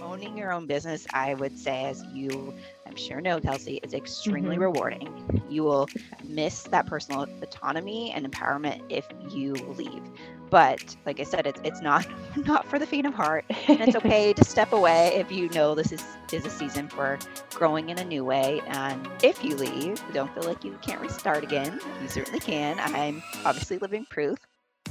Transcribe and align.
owning 0.00 0.36
your 0.36 0.52
own 0.52 0.66
business, 0.66 1.06
I 1.12 1.34
would 1.34 1.58
say, 1.58 1.84
as 1.84 2.04
you, 2.12 2.54
I'm 2.86 2.96
sure 2.96 3.20
know, 3.20 3.40
Kelsey, 3.40 3.80
is 3.82 3.94
extremely 3.94 4.56
mm-hmm. 4.56 4.62
rewarding. 4.62 5.42
You 5.48 5.64
will 5.64 5.88
miss 6.24 6.64
that 6.64 6.86
personal 6.86 7.22
autonomy 7.42 8.12
and 8.12 8.30
empowerment 8.30 8.82
if 8.88 9.06
you 9.30 9.54
leave. 9.54 10.02
But 10.50 10.94
like 11.04 11.18
I 11.18 11.24
said, 11.24 11.46
it's 11.46 11.60
it's 11.64 11.80
not 11.80 12.06
not 12.36 12.66
for 12.66 12.78
the 12.78 12.86
faint 12.86 13.06
of 13.06 13.14
heart. 13.14 13.44
And 13.68 13.80
it's 13.80 13.96
okay 13.96 14.32
to 14.34 14.44
step 14.44 14.72
away 14.72 15.14
if 15.16 15.32
you 15.32 15.48
know 15.50 15.74
this 15.74 15.92
is 15.92 16.04
is 16.32 16.46
a 16.46 16.50
season 16.50 16.88
for 16.88 17.18
growing 17.50 17.90
in 17.90 17.98
a 17.98 18.04
new 18.04 18.24
way. 18.24 18.60
And 18.66 19.08
if 19.22 19.42
you 19.44 19.56
leave, 19.56 20.02
don't 20.12 20.32
feel 20.34 20.44
like 20.44 20.64
you 20.64 20.78
can't 20.82 21.00
restart 21.00 21.42
again. 21.42 21.80
You 22.02 22.08
certainly 22.08 22.40
can. 22.40 22.78
I'm 22.78 23.22
obviously 23.44 23.78
living 23.78 24.06
proof. 24.08 24.38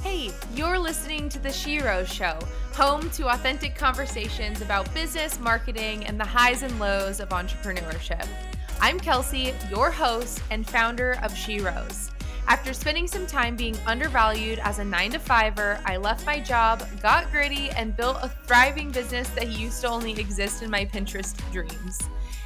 Hey, 0.02 0.30
you're 0.54 0.78
listening 0.78 1.28
to 1.30 1.38
The 1.38 1.48
Sherose 1.48 2.12
Show, 2.12 2.38
home 2.74 3.10
to 3.10 3.28
authentic 3.28 3.74
conversations 3.74 4.60
about 4.60 4.92
business, 4.94 5.40
marketing, 5.40 6.04
and 6.04 6.20
the 6.20 6.24
highs 6.24 6.62
and 6.62 6.78
lows 6.78 7.18
of 7.18 7.30
entrepreneurship. 7.30 8.26
I'm 8.80 9.00
Kelsey, 9.00 9.54
your 9.70 9.90
host 9.90 10.42
and 10.50 10.68
founder 10.68 11.18
of 11.22 11.32
Sherose. 11.32 12.10
After 12.46 12.72
spending 12.72 13.08
some 13.08 13.26
time 13.26 13.56
being 13.56 13.76
undervalued 13.86 14.60
as 14.60 14.78
a 14.78 14.84
9 14.84 15.12
to 15.12 15.18
5er, 15.18 15.80
I 15.84 15.96
left 15.96 16.24
my 16.26 16.38
job, 16.38 16.86
got 17.02 17.30
gritty, 17.32 17.70
and 17.70 17.96
built 17.96 18.18
a 18.22 18.28
thriving 18.46 18.90
business 18.90 19.28
that 19.30 19.48
used 19.48 19.80
to 19.80 19.88
only 19.88 20.12
exist 20.12 20.62
in 20.62 20.70
my 20.70 20.84
Pinterest 20.84 21.36
dreams. 21.50 22.00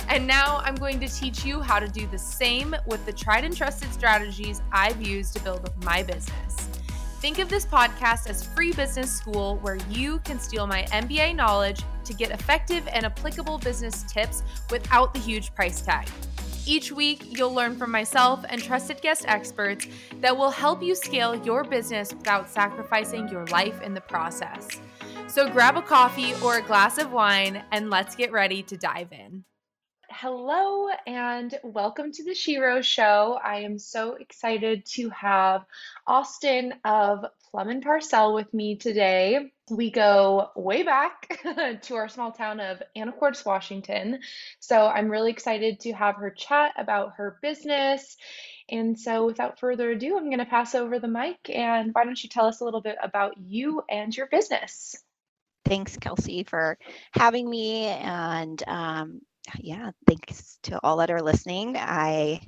And 0.08 0.26
now 0.26 0.60
I'm 0.64 0.76
going 0.76 0.98
to 1.00 1.08
teach 1.08 1.44
you 1.44 1.60
how 1.60 1.78
to 1.78 1.88
do 1.88 2.06
the 2.06 2.18
same 2.18 2.74
with 2.86 3.04
the 3.06 3.12
tried 3.12 3.44
and 3.44 3.54
trusted 3.54 3.92
strategies 3.92 4.62
I've 4.72 5.02
used 5.02 5.34
to 5.34 5.42
build 5.42 5.70
my 5.84 6.02
business. 6.02 6.68
Think 7.20 7.38
of 7.38 7.50
this 7.50 7.66
podcast 7.66 8.30
as 8.30 8.42
free 8.42 8.72
business 8.72 9.14
school 9.14 9.58
where 9.58 9.76
you 9.90 10.20
can 10.20 10.38
steal 10.38 10.66
my 10.66 10.84
MBA 10.84 11.36
knowledge 11.36 11.82
to 12.06 12.14
get 12.14 12.30
effective 12.30 12.88
and 12.90 13.04
applicable 13.04 13.58
business 13.58 14.04
tips 14.04 14.42
without 14.70 15.12
the 15.12 15.20
huge 15.20 15.54
price 15.54 15.82
tag. 15.82 16.08
Each 16.64 16.90
week, 16.90 17.36
you'll 17.36 17.52
learn 17.52 17.76
from 17.76 17.90
myself 17.90 18.42
and 18.48 18.62
trusted 18.62 19.02
guest 19.02 19.26
experts 19.28 19.86
that 20.20 20.34
will 20.34 20.50
help 20.50 20.82
you 20.82 20.94
scale 20.94 21.34
your 21.44 21.62
business 21.62 22.10
without 22.14 22.48
sacrificing 22.48 23.28
your 23.28 23.44
life 23.48 23.82
in 23.82 23.92
the 23.92 24.00
process. 24.00 24.80
So 25.28 25.50
grab 25.50 25.76
a 25.76 25.82
coffee 25.82 26.32
or 26.42 26.56
a 26.56 26.62
glass 26.62 26.96
of 26.96 27.12
wine 27.12 27.62
and 27.70 27.90
let's 27.90 28.16
get 28.16 28.32
ready 28.32 28.62
to 28.62 28.78
dive 28.78 29.12
in. 29.12 29.44
Hello 30.22 30.90
and 31.06 31.58
welcome 31.62 32.12
to 32.12 32.22
the 32.22 32.32
Sherose 32.32 32.84
Show. 32.84 33.40
I 33.42 33.60
am 33.60 33.78
so 33.78 34.16
excited 34.16 34.84
to 34.96 35.08
have 35.08 35.64
Austin 36.06 36.74
of 36.84 37.24
Plum 37.50 37.70
and 37.70 37.82
Parcel 37.82 38.34
with 38.34 38.52
me 38.52 38.76
today. 38.76 39.50
We 39.70 39.90
go 39.90 40.50
way 40.54 40.82
back 40.82 41.40
to 41.84 41.94
our 41.94 42.10
small 42.10 42.32
town 42.32 42.60
of 42.60 42.82
Anacortes, 42.94 43.46
Washington. 43.46 44.20
So 44.58 44.86
I'm 44.86 45.08
really 45.08 45.30
excited 45.30 45.80
to 45.80 45.92
have 45.92 46.16
her 46.16 46.30
chat 46.30 46.74
about 46.76 47.14
her 47.16 47.38
business. 47.40 48.18
And 48.68 49.00
so 49.00 49.24
without 49.24 49.58
further 49.58 49.90
ado, 49.90 50.18
I'm 50.18 50.26
going 50.26 50.40
to 50.40 50.44
pass 50.44 50.74
over 50.74 50.98
the 50.98 51.08
mic. 51.08 51.38
And 51.48 51.94
why 51.94 52.04
don't 52.04 52.22
you 52.22 52.28
tell 52.28 52.44
us 52.44 52.60
a 52.60 52.64
little 52.64 52.82
bit 52.82 52.96
about 53.02 53.38
you 53.38 53.84
and 53.88 54.14
your 54.14 54.26
business? 54.26 55.02
Thanks, 55.64 55.96
Kelsey, 55.96 56.44
for 56.44 56.76
having 57.12 57.48
me. 57.48 57.86
And 57.86 58.62
um, 58.66 59.22
yeah, 59.58 59.90
thanks 60.06 60.58
to 60.64 60.78
all 60.82 60.96
that 60.98 61.10
are 61.10 61.22
listening. 61.22 61.76
I 61.76 62.40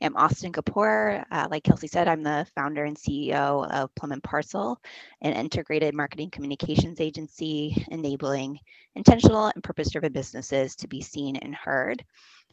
am 0.00 0.16
Austin 0.16 0.52
Kapur. 0.52 1.24
Uh, 1.30 1.48
like 1.50 1.64
Kelsey 1.64 1.86
said, 1.86 2.08
I'm 2.08 2.22
the 2.22 2.46
founder 2.54 2.84
and 2.84 2.96
CEO 2.96 3.70
of 3.70 3.94
Plum 3.94 4.12
and 4.12 4.22
Parcel, 4.22 4.80
an 5.22 5.32
integrated 5.32 5.94
marketing 5.94 6.30
communications 6.30 7.00
agency 7.00 7.84
enabling 7.90 8.58
intentional 8.94 9.46
and 9.54 9.62
purpose 9.62 9.90
driven 9.90 10.12
businesses 10.12 10.74
to 10.76 10.88
be 10.88 11.00
seen 11.00 11.36
and 11.36 11.54
heard. 11.54 12.04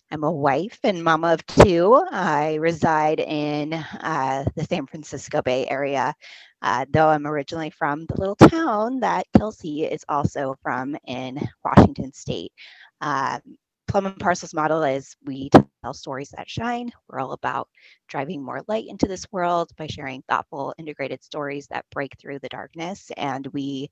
I'm 0.10 0.24
a 0.24 0.32
wife 0.32 0.80
and 0.84 1.04
mama 1.04 1.34
of 1.34 1.46
two. 1.46 2.02
I 2.12 2.56
reside 2.56 3.20
in 3.20 3.74
uh, 3.74 4.46
the 4.56 4.64
San 4.64 4.86
Francisco 4.88 5.42
Bay 5.42 5.68
Area, 5.68 6.14
uh, 6.62 6.86
though 6.90 7.10
I'm 7.10 7.28
originally 7.28 7.72
from 7.72 8.06
the 8.06 8.16
little 8.18 8.36
town 8.38 9.02
that 9.02 9.28
Kelsey 9.38 9.84
is 9.84 10.06
also 10.08 10.56
from 10.64 10.96
in 11.06 11.40
Washington 11.66 12.14
State. 12.14 12.54
Um, 13.02 13.42
Plum 13.88 14.06
and 14.06 14.20
Parcel's 14.20 14.54
model 14.54 14.84
is 14.84 15.16
we 15.26 15.50
tell 15.84 15.94
stories 15.94 16.30
that 16.36 16.50
shine. 16.50 16.92
We're 17.08 17.20
all 17.20 17.32
about 17.32 17.70
driving 18.08 18.44
more 18.44 18.62
light 18.68 18.88
into 18.88 19.08
this 19.08 19.26
world 19.32 19.72
by 19.78 19.88
sharing 19.88 20.24
thoughtful, 20.24 20.74
integrated 20.78 21.24
stories 21.24 21.68
that 21.68 21.86
break 21.92 22.18
through 22.20 22.40
the 22.40 22.50
darkness. 22.50 23.12
And 23.16 23.48
we 23.48 23.90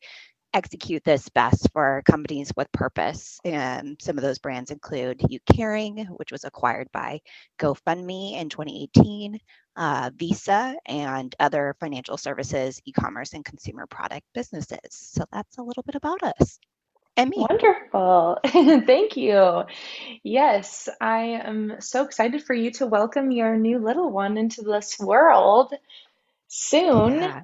execute 0.53 1.03
this 1.03 1.27
best 1.29 1.69
for 1.73 2.01
companies 2.05 2.51
with 2.55 2.71
purpose. 2.71 3.39
And 3.43 3.97
some 4.01 4.17
of 4.17 4.23
those 4.23 4.39
brands 4.39 4.71
include 4.71 5.21
You 5.29 5.39
Caring, 5.53 6.05
which 6.17 6.31
was 6.31 6.45
acquired 6.45 6.89
by 6.93 7.19
GoFundMe 7.59 8.39
in 8.39 8.49
2018, 8.49 9.39
uh, 9.75 10.11
Visa, 10.15 10.75
and 10.85 11.35
other 11.39 11.75
financial 11.79 12.17
services, 12.17 12.81
e 12.85 12.93
commerce, 12.93 13.33
and 13.33 13.43
consumer 13.43 13.85
product 13.87 14.25
businesses. 14.33 14.79
So 14.91 15.25
that's 15.31 15.57
a 15.57 15.63
little 15.63 15.83
bit 15.83 15.95
about 15.95 16.23
us. 16.23 16.59
Emmy. 17.17 17.37
Wonderful. 17.37 18.39
Thank 18.45 19.15
you. 19.15 19.63
Yes, 20.23 20.89
I 20.99 21.41
am 21.45 21.75
so 21.79 22.03
excited 22.03 22.43
for 22.43 22.53
you 22.53 22.71
to 22.71 22.87
welcome 22.87 23.31
your 23.31 23.55
new 23.55 23.79
little 23.79 24.11
one 24.11 24.37
into 24.37 24.63
this 24.63 24.99
world 24.99 25.73
soon. 26.47 27.21
Yeah. 27.21 27.41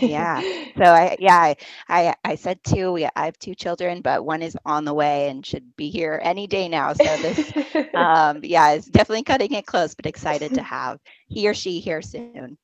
yeah. 0.00 0.42
So 0.76 0.84
I 0.84 1.16
yeah, 1.18 1.38
I, 1.38 1.56
I 1.88 2.14
I 2.22 2.34
said 2.34 2.62
two. 2.62 2.92
We 2.92 3.06
I 3.06 3.24
have 3.24 3.38
two 3.38 3.54
children, 3.54 4.02
but 4.02 4.26
one 4.26 4.42
is 4.42 4.58
on 4.66 4.84
the 4.84 4.92
way 4.92 5.30
and 5.30 5.44
should 5.44 5.74
be 5.74 5.88
here 5.88 6.20
any 6.22 6.46
day 6.46 6.68
now. 6.68 6.92
So 6.92 7.16
this 7.16 7.50
um 7.94 8.40
yeah, 8.42 8.72
it's 8.72 8.86
definitely 8.86 9.22
cutting 9.22 9.54
it 9.54 9.64
close, 9.64 9.94
but 9.94 10.04
excited 10.04 10.52
to 10.52 10.62
have 10.62 11.00
he 11.28 11.48
or 11.48 11.54
she 11.54 11.80
here 11.80 12.02
soon. 12.02 12.58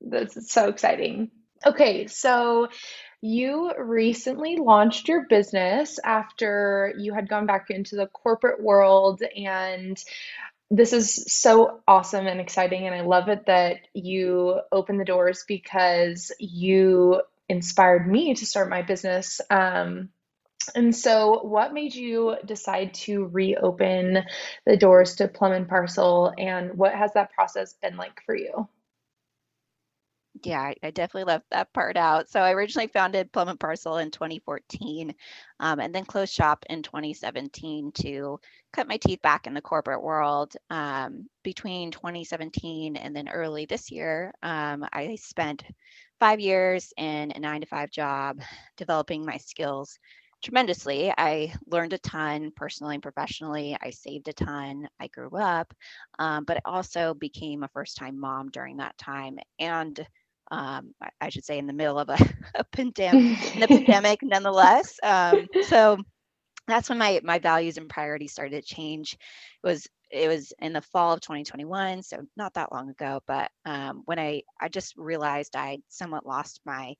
That's 0.00 0.50
so 0.50 0.68
exciting. 0.70 1.30
Okay, 1.66 2.06
so 2.06 2.68
you 3.22 3.72
recently 3.78 4.56
launched 4.56 5.08
your 5.08 5.26
business 5.28 5.98
after 6.04 6.94
you 6.98 7.12
had 7.12 7.28
gone 7.28 7.46
back 7.46 7.66
into 7.70 7.96
the 7.96 8.06
corporate 8.06 8.62
world 8.62 9.22
and 9.36 10.02
this 10.70 10.92
is 10.92 11.24
so 11.26 11.80
awesome 11.86 12.26
and 12.26 12.40
exciting 12.40 12.86
and 12.86 12.94
I 12.94 13.02
love 13.02 13.28
it 13.28 13.46
that 13.46 13.76
you 13.92 14.60
opened 14.72 15.00
the 15.00 15.04
doors 15.04 15.44
because 15.46 16.32
you 16.38 17.20
inspired 17.48 18.10
me 18.10 18.34
to 18.34 18.46
start 18.46 18.70
my 18.70 18.82
business 18.82 19.40
um, 19.50 20.10
and 20.74 20.94
so, 20.94 21.42
what 21.42 21.72
made 21.72 21.94
you 21.94 22.36
decide 22.44 22.94
to 22.94 23.24
reopen 23.26 24.24
the 24.66 24.76
doors 24.76 25.16
to 25.16 25.28
Plum 25.28 25.52
and 25.52 25.68
Parcel, 25.68 26.32
and 26.36 26.74
what 26.74 26.94
has 26.94 27.12
that 27.14 27.32
process 27.32 27.72
been 27.74 27.96
like 27.96 28.22
for 28.24 28.36
you? 28.36 28.68
Yeah, 30.42 30.72
I, 30.82 30.90
definitely 30.90 31.24
left 31.24 31.50
that 31.50 31.72
part 31.74 31.96
out. 31.98 32.30
So 32.30 32.40
I 32.40 32.52
originally 32.52 32.86
founded 32.86 33.30
Plum 33.30 33.48
and 33.48 33.60
Parcel 33.60 33.98
in 33.98 34.10
2014 34.10 35.14
um, 35.58 35.80
and 35.80 35.94
then 35.94 36.06
closed 36.06 36.32
shop 36.32 36.64
in 36.70 36.82
2017 36.82 37.92
to 38.02 38.40
cut 38.72 38.88
my 38.88 38.96
teeth 38.96 39.20
back 39.20 39.46
in 39.46 39.52
the 39.54 39.60
corporate 39.60 40.02
world. 40.02 40.54
Um, 40.70 41.28
between 41.42 41.90
2017 41.90 42.96
and 42.96 43.14
then 43.14 43.28
early 43.28 43.66
this 43.66 43.90
year, 43.90 44.32
um, 44.42 44.86
I 44.92 45.16
spent 45.16 45.62
five 46.18 46.40
years 46.40 46.92
in 46.96 47.32
a 47.32 47.38
nine 47.38 47.60
to 47.60 47.66
five 47.66 47.90
job 47.90 48.40
developing 48.78 49.26
my 49.26 49.36
skills 49.36 49.98
tremendously. 50.42 51.12
I 51.18 51.52
learned 51.66 51.92
a 51.92 51.98
ton 51.98 52.50
personally 52.56 52.94
and 52.94 53.02
professionally. 53.02 53.76
I 53.82 53.90
saved 53.90 54.28
a 54.28 54.32
ton. 54.32 54.88
I 54.98 55.08
grew 55.08 55.36
up, 55.36 55.74
um, 56.18 56.44
but 56.44 56.56
I 56.58 56.60
also 56.64 57.12
became 57.12 57.62
a 57.62 57.68
first 57.68 57.98
time 57.98 58.18
mom 58.18 58.48
during 58.50 58.78
that 58.78 58.96
time. 58.96 59.38
And 59.58 60.00
um, 60.50 60.94
I 61.20 61.28
should 61.28 61.44
say 61.44 61.58
in 61.58 61.66
the 61.66 61.72
middle 61.72 61.98
of 61.98 62.08
a, 62.08 62.16
a 62.54 62.64
pandemic, 62.64 63.24
the 63.58 63.68
pandemic 63.68 64.20
nonetheless. 64.22 64.98
Um, 65.02 65.46
so 65.62 65.98
that's 66.66 66.88
when 66.88 66.98
my 66.98 67.20
my 67.24 67.38
values 67.38 67.76
and 67.76 67.88
priorities 67.88 68.32
started 68.32 68.62
to 68.64 68.74
change. 68.74 69.14
It 69.62 69.66
was 69.66 69.86
it 70.10 70.28
was 70.28 70.52
in 70.58 70.72
the 70.72 70.82
fall 70.82 71.12
of 71.12 71.20
2021, 71.20 72.02
so 72.02 72.18
not 72.36 72.54
that 72.54 72.72
long 72.72 72.90
ago. 72.90 73.20
But 73.26 73.50
um, 73.64 74.02
when 74.06 74.18
I 74.18 74.42
I 74.60 74.68
just 74.68 74.96
realized 74.96 75.56
I 75.56 75.78
somewhat 75.88 76.26
lost 76.26 76.60
my 76.64 76.94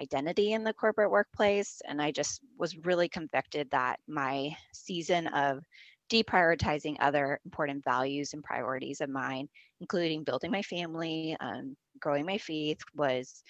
identity 0.00 0.52
in 0.52 0.64
the 0.64 0.72
corporate 0.72 1.10
workplace, 1.10 1.80
and 1.86 2.00
I 2.00 2.10
just 2.10 2.40
was 2.58 2.76
really 2.84 3.08
convicted 3.08 3.70
that 3.70 4.00
my 4.08 4.56
season 4.72 5.26
of 5.28 5.62
deprioritizing 6.10 6.96
other 7.00 7.40
important 7.44 7.82
values 7.84 8.34
and 8.34 8.42
priorities 8.44 9.00
of 9.00 9.08
mine, 9.08 9.48
including 9.80 10.24
building 10.24 10.50
my 10.50 10.62
family, 10.62 11.36
um, 11.40 11.76
growing 12.04 12.26
my 12.26 12.38
faith, 12.38 12.78
was 12.94 13.42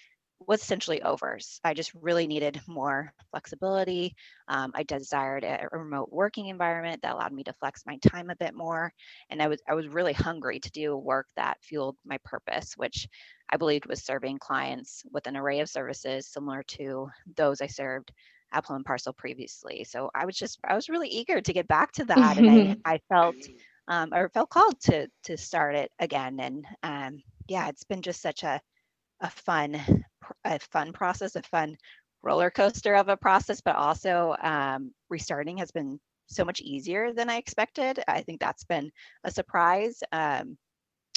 was 0.47 0.63
essentially 0.63 1.03
over. 1.03 1.39
I 1.65 1.75
just 1.75 1.93
really 1.95 2.27
needed 2.27 2.61
more 2.67 3.13
flexibility. 3.31 4.15
Um, 4.49 4.73
I 4.75 4.83
desired 4.83 5.43
a, 5.45 5.69
remote 5.73 6.11
working 6.13 6.49
environment 6.49 7.01
that 7.03 7.15
allowed 7.15 7.33
me 7.33 7.45
to 7.45 7.53
flex 7.55 7.83
my 7.87 7.97
time 7.99 8.31
a 8.31 8.37
bit 8.37 8.55
more, 8.55 8.93
and 9.31 9.43
I 9.43 9.49
was 9.49 9.61
I 9.69 9.75
was 9.75 9.89
really 9.89 10.13
hungry 10.13 10.61
to 10.61 10.71
do 10.71 10.97
work 10.97 11.27
that 11.37 11.59
fueled 11.63 11.97
my 12.05 12.19
purpose, 12.25 12.75
which 12.77 13.09
I 13.51 13.57
believed 13.57 13.87
was 13.87 14.05
serving 14.05 14.39
clients 14.39 15.03
with 15.13 15.27
an 15.27 15.37
array 15.37 15.61
of 15.61 15.69
services 15.69 16.29
similar 16.29 16.63
to 16.79 17.09
those 17.37 17.61
I 17.61 17.67
served 17.67 18.13
at 18.53 18.65
Plum 18.65 18.77
and 18.77 18.85
Parcel 18.85 19.13
previously. 19.13 19.85
So 19.85 20.11
I 20.15 20.27
was 20.27 20.37
just 20.37 20.59
I 20.65 20.75
was 20.75 20.89
really 20.89 21.09
eager 21.09 21.41
to 21.41 21.53
get 21.53 21.69
back 21.69 21.93
to 21.93 22.05
that, 22.05 22.39
and 22.39 22.51
I, 22.51 22.77
I 22.95 23.01
felt 23.09 23.37
um, 23.89 24.15
or 24.15 24.29
felt 24.31 24.51
called 24.51 24.81
to 24.83 25.09
to 25.25 25.37
start 25.37 25.75
it 25.75 25.91
again. 25.99 26.39
And 26.41 26.65
um, 26.83 27.23
yeah, 27.49 27.69
it's 27.69 27.85
been 27.85 28.03
just 28.03 28.23
such 28.23 28.43
a 28.43 28.61
a 29.21 29.31
fun 29.31 29.81
a 30.45 30.59
fun 30.59 30.93
process, 30.93 31.37
a 31.37 31.43
fun 31.43 31.77
roller 32.23 32.51
coaster 32.51 32.95
of 32.95 33.09
a 33.09 33.17
process, 33.17 33.61
but 33.61 33.77
also 33.77 34.35
um, 34.43 34.93
restarting 35.11 35.59
has 35.59 35.71
been 35.71 36.01
so 36.27 36.45
much 36.45 36.61
easier 36.61 37.13
than 37.13 37.29
I 37.29 37.37
expected. 37.37 38.03
I 38.09 38.23
think 38.23 38.41
that's 38.41 38.65
been 38.65 38.91
a 39.25 39.31
surprise. 39.31 40.03
Um, 40.13 40.57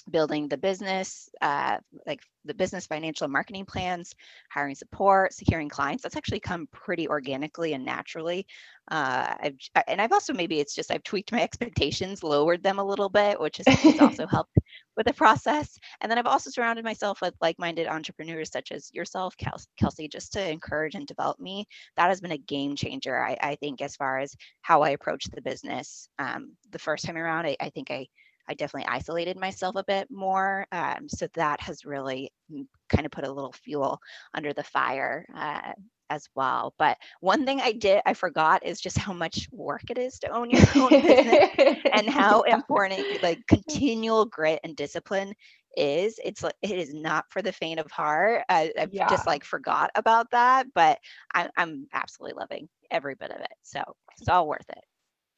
building 0.09 0.47
the 0.47 0.57
business, 0.57 1.29
uh, 1.41 1.77
like 2.05 2.21
the 2.45 2.53
business 2.53 2.87
financial 2.87 3.27
marketing 3.27 3.65
plans, 3.65 4.15
hiring 4.49 4.75
support, 4.75 5.33
securing 5.33 5.69
clients. 5.69 6.03
That's 6.03 6.15
actually 6.15 6.39
come 6.39 6.67
pretty 6.71 7.07
organically 7.07 7.73
and 7.73 7.85
naturally. 7.85 8.47
Uh, 8.89 9.35
I've, 9.41 9.57
and 9.87 10.01
I've 10.01 10.13
also 10.13 10.33
maybe 10.33 10.59
it's 10.59 10.73
just 10.73 10.91
I've 10.91 11.03
tweaked 11.03 11.31
my 11.31 11.41
expectations, 11.43 12.23
lowered 12.23 12.63
them 12.63 12.79
a 12.79 12.85
little 12.85 13.09
bit, 13.09 13.39
which 13.39 13.57
has 13.57 13.99
also 13.99 14.25
helped 14.31 14.57
with 14.95 15.05
the 15.05 15.13
process. 15.13 15.77
And 16.01 16.11
then 16.11 16.17
I've 16.17 16.25
also 16.25 16.49
surrounded 16.49 16.85
myself 16.85 17.21
with 17.21 17.35
like-minded 17.41 17.87
entrepreneurs 17.87 18.51
such 18.51 18.71
as 18.71 18.91
yourself, 18.93 19.35
Kelsey, 19.77 20.07
just 20.07 20.33
to 20.33 20.49
encourage 20.49 20.95
and 20.95 21.05
develop 21.05 21.39
me. 21.39 21.65
That 21.97 22.09
has 22.09 22.21
been 22.21 22.31
a 22.31 22.37
game 22.37 22.75
changer, 22.75 23.17
I, 23.17 23.37
I 23.41 23.55
think, 23.55 23.81
as 23.81 23.95
far 23.95 24.19
as 24.19 24.35
how 24.61 24.81
I 24.81 24.91
approach 24.91 25.25
the 25.25 25.41
business. 25.41 26.09
Um, 26.17 26.53
the 26.71 26.79
first 26.79 27.05
time 27.05 27.17
around, 27.17 27.45
I, 27.45 27.57
I 27.59 27.69
think 27.69 27.91
I 27.91 28.07
I 28.49 28.53
definitely 28.53 28.87
isolated 28.87 29.37
myself 29.37 29.75
a 29.75 29.83
bit 29.83 30.09
more. 30.09 30.65
Um, 30.71 31.07
so 31.07 31.27
that 31.33 31.61
has 31.61 31.85
really 31.85 32.31
mm, 32.51 32.65
kind 32.89 33.05
of 33.05 33.11
put 33.11 33.25
a 33.25 33.31
little 33.31 33.53
fuel 33.53 33.99
under 34.33 34.53
the 34.53 34.63
fire 34.63 35.25
uh, 35.35 35.73
as 36.09 36.27
well. 36.35 36.73
But 36.77 36.97
one 37.19 37.45
thing 37.45 37.61
I 37.61 37.73
did, 37.73 38.01
I 38.05 38.13
forgot 38.13 38.65
is 38.65 38.79
just 38.79 38.97
how 38.97 39.13
much 39.13 39.47
work 39.51 39.83
it 39.89 39.97
is 39.97 40.19
to 40.19 40.29
own 40.29 40.49
your 40.49 40.61
own 40.75 40.89
business 40.89 41.77
and 41.93 42.09
how 42.09 42.41
important 42.41 43.01
like 43.21 43.45
continual 43.47 44.25
grit 44.25 44.59
and 44.63 44.75
discipline 44.75 45.33
is. 45.75 46.19
It's 46.23 46.43
like 46.43 46.55
it 46.61 46.77
is 46.77 46.93
not 46.93 47.25
for 47.29 47.41
the 47.41 47.51
faint 47.51 47.79
of 47.79 47.91
heart. 47.91 48.43
I, 48.49 48.71
have 48.77 48.93
yeah. 48.93 49.09
just 49.09 49.27
like 49.27 49.43
forgot 49.43 49.91
about 49.95 50.31
that, 50.31 50.67
but 50.73 50.99
I, 51.33 51.49
I'm 51.57 51.87
absolutely 51.93 52.39
loving 52.39 52.69
every 52.89 53.15
bit 53.15 53.31
of 53.31 53.39
it. 53.39 53.53
So 53.63 53.81
it's 54.19 54.29
all 54.29 54.47
worth 54.47 54.69
it. 54.69 54.83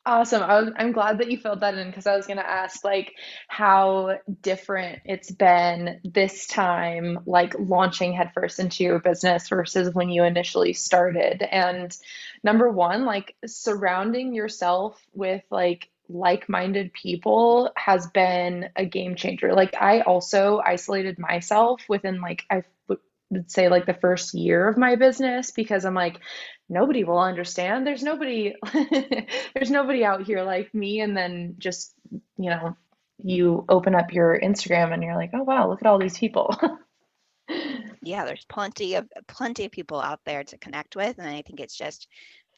Awesome. 0.10 0.42
I 0.42 0.82
I'm 0.82 0.92
glad 0.92 1.20
that 1.20 1.30
you 1.30 1.38
filled 1.38 1.60
that 1.60 1.78
in 1.78 1.88
because 1.88 2.08
I 2.08 2.16
was 2.16 2.26
going 2.26 2.38
to 2.38 2.50
ask 2.50 2.84
like 2.84 3.14
how 3.48 4.18
different 4.42 5.04
it's 5.06 5.30
been 5.30 6.02
this 6.04 6.48
time, 6.48 7.20
like 7.28 7.54
launching 7.60 8.14
headfirst 8.14 8.60
into 8.60 8.84
your 8.84 8.98
business 8.98 9.48
versus 9.50 9.94
when 9.94 10.10
you 10.10 10.24
initially 10.24 10.74
started. 10.74 11.44
And 11.44 11.96
number 12.44 12.72
one, 12.72 13.06
like 13.06 13.36
surrounding 13.46 14.34
yourself 14.34 15.00
with 15.14 15.44
like 15.52 15.92
like-minded 16.12 16.92
people 16.92 17.70
has 17.76 18.08
been 18.08 18.70
a 18.76 18.86
game 18.86 19.14
changer. 19.14 19.54
Like 19.54 19.76
I 19.80 20.02
also 20.02 20.60
isolated 20.66 21.20
myself 21.20 21.84
within 21.88 22.20
like 22.20 22.46
I 22.50 22.64
would 23.30 23.52
say 23.52 23.70
like 23.70 23.86
the 23.86 23.94
first 23.94 24.34
year 24.34 24.68
of 24.68 24.78
my 24.78 24.96
business 24.96 25.52
because 25.52 25.86
I'm 25.86 25.94
like 25.94 26.20
nobody 26.70 27.04
will 27.04 27.20
understand. 27.20 27.86
There's 27.86 28.04
nobody 28.04 28.56
there's 29.54 29.72
nobody 29.72 30.04
out 30.04 30.26
here 30.26 30.44
like 30.44 30.74
me 30.74 31.02
and 31.02 31.16
then 31.16 31.56
just, 31.58 31.94
you 32.12 32.50
know, 32.50 32.76
you 33.24 33.66
open 33.68 33.96
up 33.96 34.14
your 34.14 34.40
Instagram 34.40 34.94
and 34.94 35.04
you're 35.04 35.16
like, 35.16 35.32
"Oh 35.34 35.44
wow, 35.44 35.70
look 35.70 35.82
at 35.82 35.88
all 35.88 36.00
these 36.00 36.18
people." 36.18 36.56
yeah, 38.02 38.24
there's 38.26 38.46
plenty 38.46 38.96
of 38.96 39.08
plenty 39.28 39.66
of 39.66 39.72
people 39.72 40.00
out 40.00 40.22
there 40.26 40.44
to 40.46 40.58
connect 40.58 40.96
with 40.96 41.18
and 41.18 41.28
I 41.28 41.42
think 41.42 41.60
it's 41.60 41.76
just 41.76 42.08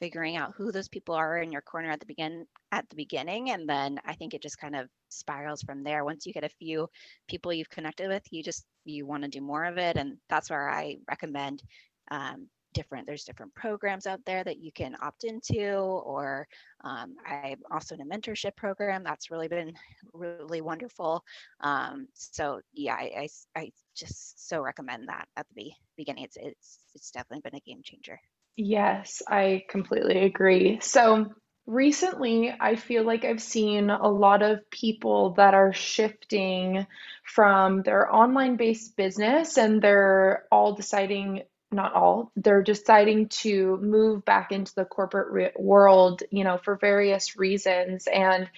figuring 0.01 0.36
out 0.36 0.53
who 0.57 0.71
those 0.71 0.89
people 0.89 1.13
are 1.13 1.38
in 1.38 1.51
your 1.51 1.62
corner 1.62 1.92
at 1.92 2.00
the 2.00 2.06
begin 2.07 2.45
at 2.71 2.89
the 2.89 2.95
beginning 2.95 3.51
and 3.51 3.69
then 3.69 4.00
i 4.06 4.13
think 4.13 4.33
it 4.33 4.42
just 4.42 4.57
kind 4.57 4.75
of 4.75 4.89
spirals 5.12 5.62
from 5.62 5.83
there. 5.83 6.06
Once 6.06 6.25
you 6.25 6.33
get 6.33 6.44
a 6.44 6.50
few 6.50 6.89
people 7.27 7.53
you've 7.53 7.69
connected 7.69 8.07
with 8.07 8.24
you 8.31 8.42
just 8.42 8.65
you 8.86 9.06
want 9.06 9.24
to 9.24 9.30
do 9.30 9.42
more 9.42 9.65
of 9.65 9.77
it 9.77 9.98
and 9.98 10.18
that's 10.30 10.50
where 10.50 10.69
i 10.69 10.98
recommend 11.07 11.62
um, 12.09 12.48
different 12.74 13.06
there's 13.06 13.25
different 13.25 13.53
programs 13.53 14.07
out 14.07 14.21
there 14.25 14.44
that 14.44 14.59
you 14.59 14.71
can 14.71 14.95
opt 15.01 15.25
into 15.25 15.74
or 15.74 16.47
um, 16.83 17.15
i'm 17.27 17.59
also 17.69 17.95
in 17.95 18.01
a 18.01 18.06
mentorship 18.06 18.56
program 18.56 19.04
that's 19.04 19.30
really 19.30 19.47
been 19.47 19.74
really 20.13 20.62
wonderful. 20.62 21.24
Um, 21.59 22.07
so 22.13 22.62
yeah 22.74 22.95
I, 22.95 23.27
I, 23.56 23.59
I 23.59 23.71
just 23.95 24.50
so 24.50 24.62
recommend 24.62 25.09
that 25.09 25.27
at 25.38 25.45
the 25.56 25.71
beginning. 25.97 26.24
It's 26.24 26.38
it's 26.38 26.80
it's 26.95 27.12
definitely 27.12 27.42
been 27.42 27.56
a 27.56 27.69
game 27.69 27.81
changer 27.83 28.19
Yes, 28.57 29.21
I 29.27 29.63
completely 29.69 30.19
agree. 30.25 30.80
So 30.81 31.33
recently, 31.65 32.53
I 32.59 32.75
feel 32.75 33.03
like 33.03 33.24
I've 33.25 33.42
seen 33.42 33.89
a 33.89 34.07
lot 34.09 34.42
of 34.44 34.69
people 34.69 35.31
that 35.36 35.53
are 35.53 35.74
shifting 35.74 36.86
from 37.24 37.81
their 37.83 38.13
online 38.13 38.57
based 38.57 38.95
business 38.98 39.57
and 39.57 39.81
they're 39.81 40.45
all 40.51 40.74
deciding, 40.74 41.44
not 41.71 41.94
all, 41.94 42.31
they're 42.36 42.62
deciding 42.62 43.30
to 43.30 43.77
move 43.81 44.25
back 44.25 44.51
into 44.51 44.74
the 44.75 44.86
corporate 44.86 45.31
re- 45.31 45.51
world, 45.57 46.21
you 46.30 46.44
know, 46.44 46.57
for 46.57 46.75
various 46.75 47.38
reasons. 47.38 48.06
And 48.07 48.50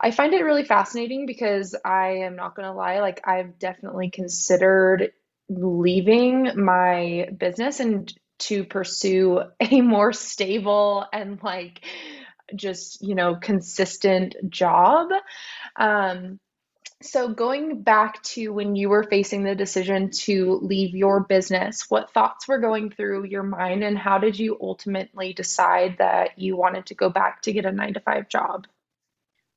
I 0.00 0.10
find 0.12 0.32
it 0.32 0.44
really 0.44 0.64
fascinating 0.64 1.26
because 1.26 1.74
I 1.84 2.18
am 2.24 2.36
not 2.36 2.54
going 2.54 2.66
to 2.68 2.74
lie, 2.74 3.00
like, 3.00 3.20
I've 3.26 3.58
definitely 3.58 4.10
considered 4.10 5.12
leaving 5.48 6.52
my 6.64 7.28
business 7.36 7.80
and 7.80 8.12
to 8.40 8.64
pursue 8.64 9.42
a 9.60 9.80
more 9.80 10.12
stable 10.12 11.06
and 11.12 11.42
like 11.42 11.84
just 12.54 13.02
you 13.02 13.14
know 13.14 13.36
consistent 13.36 14.34
job. 14.48 15.08
Um, 15.76 16.40
so 17.02 17.28
going 17.28 17.82
back 17.82 18.22
to 18.22 18.52
when 18.52 18.76
you 18.76 18.90
were 18.90 19.04
facing 19.04 19.42
the 19.42 19.54
decision 19.54 20.10
to 20.10 20.58
leave 20.62 20.94
your 20.94 21.20
business 21.20 21.88
what 21.88 22.12
thoughts 22.12 22.46
were 22.46 22.58
going 22.58 22.90
through 22.90 23.24
your 23.24 23.42
mind 23.42 23.82
and 23.82 23.96
how 23.96 24.18
did 24.18 24.38
you 24.38 24.58
ultimately 24.60 25.32
decide 25.32 25.96
that 25.98 26.38
you 26.38 26.56
wanted 26.56 26.84
to 26.86 26.94
go 26.94 27.08
back 27.08 27.40
to 27.42 27.52
get 27.52 27.64
a 27.64 27.72
9 27.72 27.94
to 27.94 28.00
5 28.00 28.28
job 28.28 28.66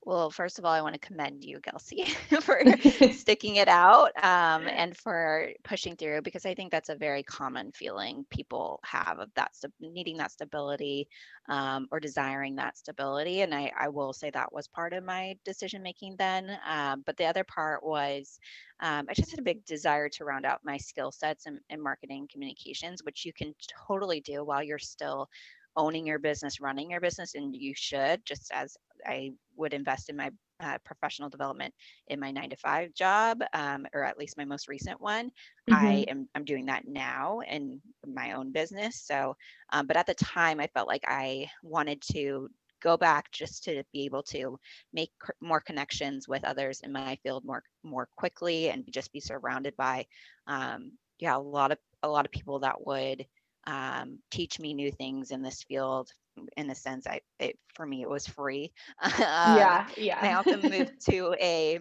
well, 0.05 0.29
first 0.29 0.59
of 0.59 0.65
all, 0.65 0.71
I 0.71 0.81
want 0.81 0.93
to 0.93 1.07
commend 1.07 1.43
you, 1.43 1.59
Kelsey, 1.59 2.03
for 2.41 2.61
sticking 3.13 3.55
it 3.55 3.67
out 3.67 4.11
um, 4.23 4.67
and 4.67 4.95
for 4.97 5.49
pushing 5.63 5.95
through 5.95 6.21
because 6.21 6.45
I 6.45 6.53
think 6.53 6.71
that's 6.71 6.89
a 6.89 6.95
very 6.95 7.23
common 7.23 7.71
feeling 7.71 8.25
people 8.29 8.79
have 8.83 9.19
of 9.19 9.29
that 9.35 9.51
needing 9.79 10.17
that 10.17 10.31
stability 10.31 11.07
um, 11.49 11.87
or 11.91 11.99
desiring 11.99 12.55
that 12.55 12.77
stability. 12.77 13.41
And 13.41 13.53
I, 13.53 13.71
I, 13.79 13.89
will 13.89 14.13
say 14.13 14.29
that 14.31 14.53
was 14.53 14.67
part 14.67 14.93
of 14.93 15.03
my 15.03 15.35
decision 15.45 15.83
making 15.83 16.15
then. 16.17 16.57
Um, 16.67 17.03
but 17.05 17.17
the 17.17 17.25
other 17.25 17.43
part 17.43 17.83
was 17.83 18.39
um, 18.81 19.05
I 19.09 19.13
just 19.13 19.31
had 19.31 19.39
a 19.39 19.43
big 19.43 19.65
desire 19.65 20.09
to 20.09 20.25
round 20.25 20.45
out 20.45 20.59
my 20.63 20.77
skill 20.77 21.11
sets 21.11 21.45
in, 21.45 21.59
in 21.69 21.81
marketing 21.81 22.27
communications, 22.31 23.03
which 23.03 23.25
you 23.25 23.33
can 23.33 23.53
totally 23.87 24.21
do 24.21 24.43
while 24.43 24.63
you're 24.63 24.79
still 24.79 25.29
owning 25.75 26.05
your 26.05 26.19
business, 26.19 26.61
running 26.61 26.91
your 26.91 27.01
business, 27.01 27.35
and 27.35 27.55
you 27.55 27.73
should, 27.75 28.25
just 28.25 28.51
as 28.53 28.77
I 29.05 29.31
would 29.55 29.73
invest 29.73 30.09
in 30.09 30.15
my 30.15 30.31
uh, 30.59 30.77
professional 30.85 31.29
development 31.29 31.73
in 32.07 32.19
my 32.19 32.31
nine 32.31 32.49
to 32.49 32.55
five 32.55 32.93
job, 32.93 33.43
um, 33.53 33.85
or 33.93 34.03
at 34.03 34.17
least 34.17 34.37
my 34.37 34.45
most 34.45 34.67
recent 34.67 34.99
one. 35.01 35.29
Mm-hmm. 35.69 35.85
I 35.85 36.05
am 36.07 36.29
I'm 36.35 36.45
doing 36.45 36.65
that 36.67 36.87
now 36.87 37.41
in 37.41 37.81
my 38.05 38.33
own 38.33 38.51
business. 38.51 39.01
So, 39.03 39.35
um, 39.71 39.87
but 39.87 39.97
at 39.97 40.07
the 40.07 40.13
time, 40.15 40.59
I 40.59 40.67
felt 40.67 40.87
like 40.87 41.03
I 41.07 41.49
wanted 41.63 42.01
to 42.13 42.49
go 42.81 42.97
back 42.97 43.31
just 43.31 43.63
to 43.63 43.83
be 43.93 44.03
able 44.05 44.21
to 44.21 44.59
make 44.91 45.11
more 45.41 45.61
connections 45.61 46.27
with 46.27 46.43
others 46.43 46.81
in 46.81 46.91
my 46.91 47.17
field 47.23 47.45
more 47.45 47.63
more 47.83 48.09
quickly 48.17 48.69
and 48.69 48.83
just 48.91 49.13
be 49.13 49.21
surrounded 49.21 49.75
by 49.77 50.05
um, 50.47 50.91
yeah 51.19 51.35
a 51.35 51.39
lot 51.39 51.71
of 51.71 51.77
a 52.03 52.07
lot 52.07 52.25
of 52.25 52.31
people 52.31 52.59
that 52.59 52.85
would 52.85 53.25
um, 53.65 54.19
teach 54.29 54.59
me 54.59 54.73
new 54.73 54.91
things 54.91 55.31
in 55.31 55.41
this 55.41 55.63
field 55.63 56.11
in 56.57 56.69
a 56.69 56.75
sense 56.75 57.07
i 57.07 57.19
it, 57.39 57.57
for 57.75 57.85
me 57.85 58.01
it 58.01 58.09
was 58.09 58.27
free. 58.27 58.71
Um, 59.03 59.57
yeah 59.57 59.87
yeah. 59.97 60.19
I 60.21 60.33
also 60.33 60.57
moved 60.57 60.93
to 61.09 61.35
a 61.39 61.79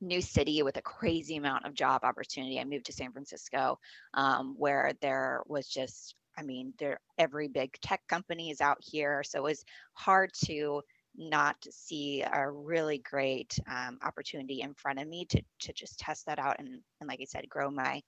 new 0.00 0.20
city 0.20 0.62
with 0.62 0.76
a 0.76 0.82
crazy 0.82 1.36
amount 1.36 1.66
of 1.66 1.74
job 1.74 2.04
opportunity. 2.04 2.58
I 2.58 2.64
moved 2.64 2.86
to 2.86 2.92
san 2.92 3.12
francisco 3.12 3.78
um, 4.14 4.54
where 4.56 4.92
there 5.00 5.42
was 5.46 5.68
just 5.68 6.14
i 6.38 6.42
mean 6.42 6.72
there 6.78 7.00
every 7.18 7.48
big 7.48 7.76
tech 7.82 8.00
company 8.08 8.50
is 8.50 8.60
out 8.60 8.78
here 8.80 9.22
so 9.24 9.38
it 9.40 9.42
was 9.42 9.64
hard 9.94 10.30
to 10.46 10.82
not 11.16 11.56
see 11.70 12.22
a 12.22 12.50
really 12.50 12.98
great 12.98 13.58
um, 13.70 13.98
opportunity 14.02 14.62
in 14.62 14.74
front 14.74 15.00
of 15.00 15.08
me 15.08 15.24
to 15.26 15.42
to 15.58 15.72
just 15.72 15.98
test 15.98 16.24
that 16.26 16.38
out 16.38 16.56
and 16.58 16.68
and 17.00 17.08
like 17.08 17.20
i 17.20 17.24
said 17.24 17.48
grow 17.48 17.70
my 17.70 18.00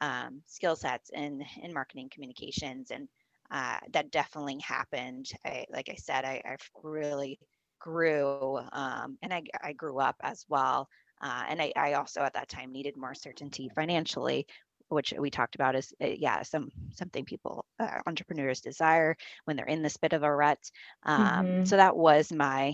um, 0.00 0.42
skill 0.46 0.76
sets 0.76 1.10
in 1.12 1.44
in 1.62 1.72
marketing 1.72 2.08
communications 2.12 2.90
and 2.90 3.08
uh, 3.52 3.78
that 3.92 4.10
definitely 4.12 4.58
happened 4.60 5.26
I, 5.46 5.66
like 5.70 5.90
i 5.90 5.96
said 5.96 6.24
i, 6.26 6.42
I 6.44 6.56
really 6.84 7.38
grew 7.80 8.58
um, 8.72 9.18
and 9.22 9.32
I, 9.34 9.42
I 9.62 9.72
grew 9.72 9.98
up 9.98 10.16
as 10.22 10.32
well 10.48 10.88
uh, 11.22 11.44
and 11.48 11.60
I, 11.62 11.72
I 11.76 11.92
also 11.94 12.20
at 12.22 12.34
that 12.34 12.48
time 12.48 12.72
needed 12.72 12.96
more 12.96 13.14
certainty 13.14 13.70
financially 13.74 14.46
which 14.88 15.14
we 15.18 15.30
talked 15.30 15.54
about 15.56 15.74
is 15.76 15.92
uh, 16.02 16.06
yeah 16.06 16.42
some 16.42 16.70
something 16.92 17.24
people 17.24 17.66
uh, 17.80 17.98
entrepreneurs 18.06 18.60
desire 18.60 19.16
when 19.44 19.56
they're 19.56 19.66
in 19.66 19.82
this 19.82 19.96
bit 19.96 20.12
of 20.12 20.22
a 20.22 20.34
rut 20.34 20.58
um, 21.04 21.46
Mm-hmm. 21.46 21.64
so 21.64 21.76
that 21.76 21.96
was 21.96 22.32
my 22.32 22.72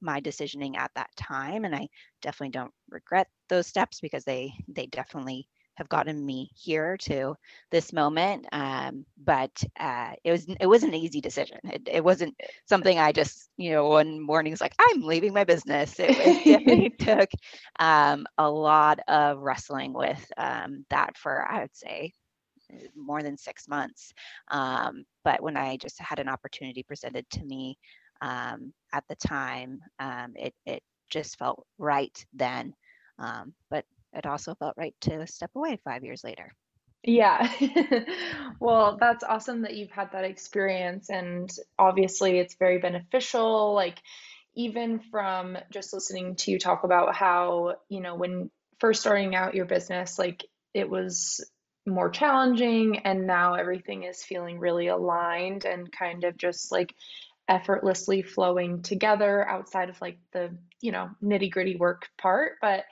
my 0.00 0.20
decisioning 0.20 0.76
at 0.76 0.90
that 0.94 1.10
time 1.16 1.64
and 1.64 1.74
i 1.74 1.88
definitely 2.22 2.50
don't 2.50 2.72
regret 2.90 3.28
those 3.48 3.66
steps 3.66 4.00
because 4.00 4.24
they 4.24 4.52
they 4.68 4.86
definitely 4.86 5.48
have 5.80 5.88
gotten 5.88 6.24
me 6.24 6.50
here 6.54 6.96
to 6.98 7.34
this 7.70 7.92
moment 7.92 8.46
um, 8.52 9.04
but 9.24 9.50
uh, 9.80 10.12
it 10.24 10.30
was 10.30 10.46
it 10.60 10.66
was 10.66 10.84
an 10.84 10.94
easy 10.94 11.20
decision. 11.20 11.58
It, 11.64 11.82
it 11.90 12.04
wasn't 12.04 12.34
something 12.66 12.98
i 12.98 13.12
just 13.12 13.48
you 13.56 13.72
know 13.72 13.88
one 13.88 14.20
morning's 14.20 14.60
like 14.60 14.74
i'm 14.78 15.02
leaving 15.02 15.32
my 15.34 15.44
business. 15.44 15.98
It, 15.98 16.14
it 16.18 16.44
definitely 16.44 16.90
took 16.98 17.30
um, 17.78 18.26
a 18.38 18.50
lot 18.50 19.00
of 19.08 19.38
wrestling 19.38 19.92
with 19.94 20.24
um, 20.38 20.84
that 20.90 21.16
for 21.16 21.46
i 21.50 21.60
would 21.62 21.76
say 21.76 22.12
more 22.96 23.22
than 23.22 23.36
six 23.36 23.68
months 23.68 24.12
um, 24.50 25.04
but 25.24 25.42
when 25.42 25.56
i 25.56 25.76
just 25.78 26.00
had 26.00 26.18
an 26.18 26.28
opportunity 26.28 26.82
presented 26.82 27.28
to 27.30 27.44
me 27.44 27.78
um, 28.22 28.72
at 28.92 29.04
the 29.08 29.16
time 29.16 29.80
um, 29.98 30.32
it, 30.36 30.54
it 30.66 30.82
just 31.10 31.38
felt 31.38 31.66
right 31.78 32.24
then 32.34 32.74
um, 33.18 33.52
but 33.70 33.84
it 34.12 34.26
also 34.26 34.54
felt 34.54 34.74
right 34.76 34.94
to 35.02 35.26
step 35.26 35.50
away 35.54 35.78
five 35.84 36.04
years 36.04 36.22
later. 36.24 36.54
Yeah. 37.02 37.50
Well, 38.60 38.98
that's 39.00 39.24
awesome 39.24 39.62
that 39.62 39.74
you've 39.74 39.90
had 39.90 40.12
that 40.12 40.24
experience, 40.24 41.08
and 41.08 41.48
obviously 41.78 42.38
it's 42.38 42.56
very 42.56 42.76
beneficial. 42.76 43.72
Like, 43.72 43.96
even 44.54 45.00
from 45.10 45.56
just 45.70 45.94
listening 45.94 46.36
to 46.36 46.50
you 46.50 46.58
talk 46.58 46.84
about 46.84 47.14
how, 47.14 47.76
you 47.88 48.00
know, 48.02 48.16
when 48.16 48.50
first 48.80 49.00
starting 49.00 49.34
out 49.34 49.54
your 49.54 49.64
business, 49.64 50.18
like 50.18 50.44
it 50.74 50.90
was 50.90 51.42
more 51.86 52.10
challenging, 52.10 52.98
and 52.98 53.26
now 53.26 53.54
everything 53.54 54.02
is 54.02 54.22
feeling 54.22 54.58
really 54.58 54.88
aligned 54.88 55.64
and 55.64 55.90
kind 55.90 56.24
of 56.24 56.36
just 56.36 56.70
like 56.70 56.94
effortlessly 57.48 58.20
flowing 58.20 58.82
together 58.82 59.48
outside 59.48 59.88
of 59.88 59.98
like 60.02 60.18
the, 60.32 60.54
you 60.82 60.92
know, 60.92 61.08
nitty-gritty 61.22 61.76
work 61.76 62.08
part. 62.18 62.58
But 62.60 62.84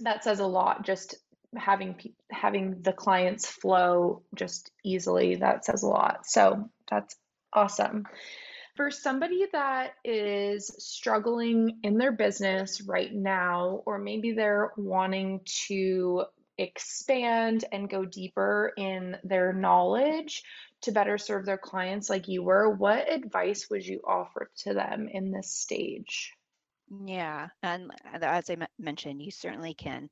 that 0.00 0.24
says 0.24 0.40
a 0.40 0.46
lot 0.46 0.84
just 0.84 1.16
having 1.56 1.96
having 2.30 2.80
the 2.82 2.92
clients 2.92 3.46
flow 3.46 4.22
just 4.34 4.70
easily 4.84 5.36
that 5.36 5.64
says 5.64 5.82
a 5.82 5.88
lot. 5.88 6.26
So 6.26 6.70
that's 6.88 7.16
awesome. 7.52 8.06
For 8.76 8.90
somebody 8.90 9.46
that 9.52 9.94
is 10.04 10.70
struggling 10.78 11.80
in 11.82 11.98
their 11.98 12.12
business 12.12 12.80
right 12.80 13.12
now 13.12 13.82
or 13.84 13.98
maybe 13.98 14.32
they're 14.32 14.72
wanting 14.76 15.40
to 15.66 16.24
expand 16.56 17.64
and 17.72 17.90
go 17.90 18.04
deeper 18.04 18.72
in 18.76 19.16
their 19.24 19.52
knowledge 19.52 20.42
to 20.82 20.92
better 20.92 21.18
serve 21.18 21.46
their 21.46 21.58
clients 21.58 22.10
like 22.10 22.28
you 22.28 22.42
were 22.42 22.70
what 22.70 23.10
advice 23.10 23.68
would 23.70 23.84
you 23.84 24.00
offer 24.06 24.50
to 24.56 24.74
them 24.74 25.08
in 25.10 25.30
this 25.30 25.50
stage 25.50 26.34
Yeah, 26.90 27.48
and 27.62 27.90
as 28.04 28.50
I 28.50 28.56
mentioned, 28.78 29.22
you 29.22 29.30
certainly 29.30 29.74
can 29.74 30.10